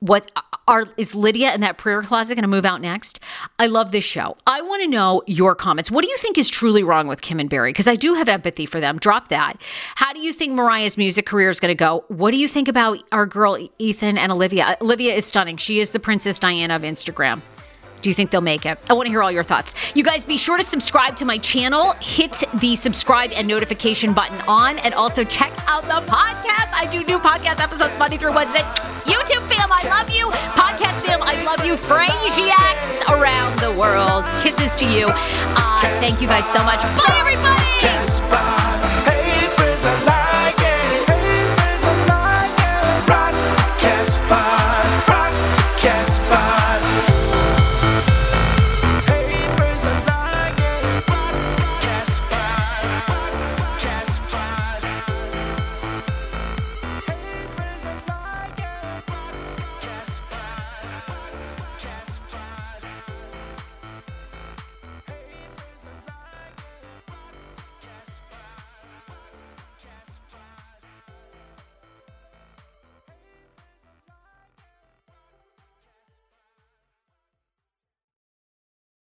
What 0.00 0.30
Are 0.68 0.84
is 0.96 1.14
Lydia 1.14 1.52
in 1.54 1.60
that 1.62 1.76
prayer 1.76 2.02
closet 2.02 2.36
going 2.36 2.42
to 2.42 2.48
move 2.48 2.64
out 2.64 2.80
next? 2.80 3.18
I 3.58 3.66
love 3.66 3.90
this 3.90 4.04
show. 4.04 4.36
I 4.46 4.62
want 4.62 4.82
to 4.82 4.88
know 4.88 5.22
your 5.26 5.56
comments. 5.56 5.90
What 5.90 6.04
do 6.04 6.10
you 6.10 6.16
think 6.16 6.38
is 6.38 6.48
truly 6.48 6.84
wrong 6.84 7.08
with 7.08 7.20
Kim 7.20 7.40
and 7.40 7.50
Barry? 7.50 7.70
Because 7.70 7.88
I 7.88 7.96
do 7.96 8.14
have 8.14 8.28
empathy 8.28 8.66
for 8.66 8.78
them. 8.78 8.98
Drop 8.98 9.28
that. 9.28 9.54
How 9.96 10.12
do 10.12 10.20
you 10.20 10.32
think 10.32 10.52
Mariah's 10.52 10.96
music 10.96 11.26
career 11.26 11.50
is 11.50 11.58
going 11.58 11.70
to 11.70 11.74
go? 11.74 12.04
What 12.08 12.30
do 12.30 12.36
you 12.36 12.46
think 12.46 12.68
about 12.68 12.98
our 13.10 13.26
girl 13.26 13.58
Ethan 13.78 14.16
and 14.16 14.30
Olivia? 14.30 14.76
Olivia 14.80 15.14
is 15.14 15.26
stunning. 15.26 15.56
She 15.56 15.80
is 15.80 15.90
the 15.90 16.00
Princess 16.00 16.38
Diana 16.38 16.76
of 16.76 16.82
Instagram. 16.82 17.42
Do 18.02 18.10
you 18.10 18.14
think 18.14 18.30
they'll 18.30 18.40
make 18.40 18.66
it? 18.66 18.78
I 18.90 18.94
want 18.94 19.06
to 19.06 19.10
hear 19.10 19.22
all 19.22 19.30
your 19.30 19.44
thoughts. 19.44 19.74
You 19.94 20.02
guys 20.02 20.24
be 20.24 20.36
sure 20.36 20.56
to 20.56 20.62
subscribe 20.62 21.16
to 21.16 21.24
my 21.24 21.38
channel. 21.38 21.92
Hit 22.00 22.42
the 22.60 22.76
subscribe 22.76 23.30
and 23.32 23.46
notification 23.48 24.12
button 24.12 24.38
on, 24.48 24.78
and 24.80 24.92
also 24.94 25.24
check 25.24 25.52
out 25.66 25.82
the 25.84 26.04
podcast. 26.10 26.72
I 26.74 26.88
do 26.90 27.04
new 27.04 27.18
podcast 27.18 27.60
episodes 27.60 27.96
Monday 27.98 28.16
through 28.16 28.34
Wednesday. 28.34 28.62
YouTube 29.06 29.42
fam, 29.48 29.70
I 29.72 29.82
love 29.88 30.10
you. 30.10 30.26
Podcast 30.58 31.00
fam, 31.06 31.22
I 31.22 31.42
love 31.44 31.64
you. 31.64 31.74
Frasiacs 31.74 33.02
around 33.08 33.58
the 33.60 33.72
world. 33.78 34.24
Kisses 34.42 34.74
to 34.76 34.84
you. 34.84 35.06
Uh, 35.08 35.80
thank 36.00 36.20
you 36.20 36.26
guys 36.28 36.50
so 36.50 36.62
much. 36.64 36.80
Bye, 36.98 37.16
everybody. 37.18 38.51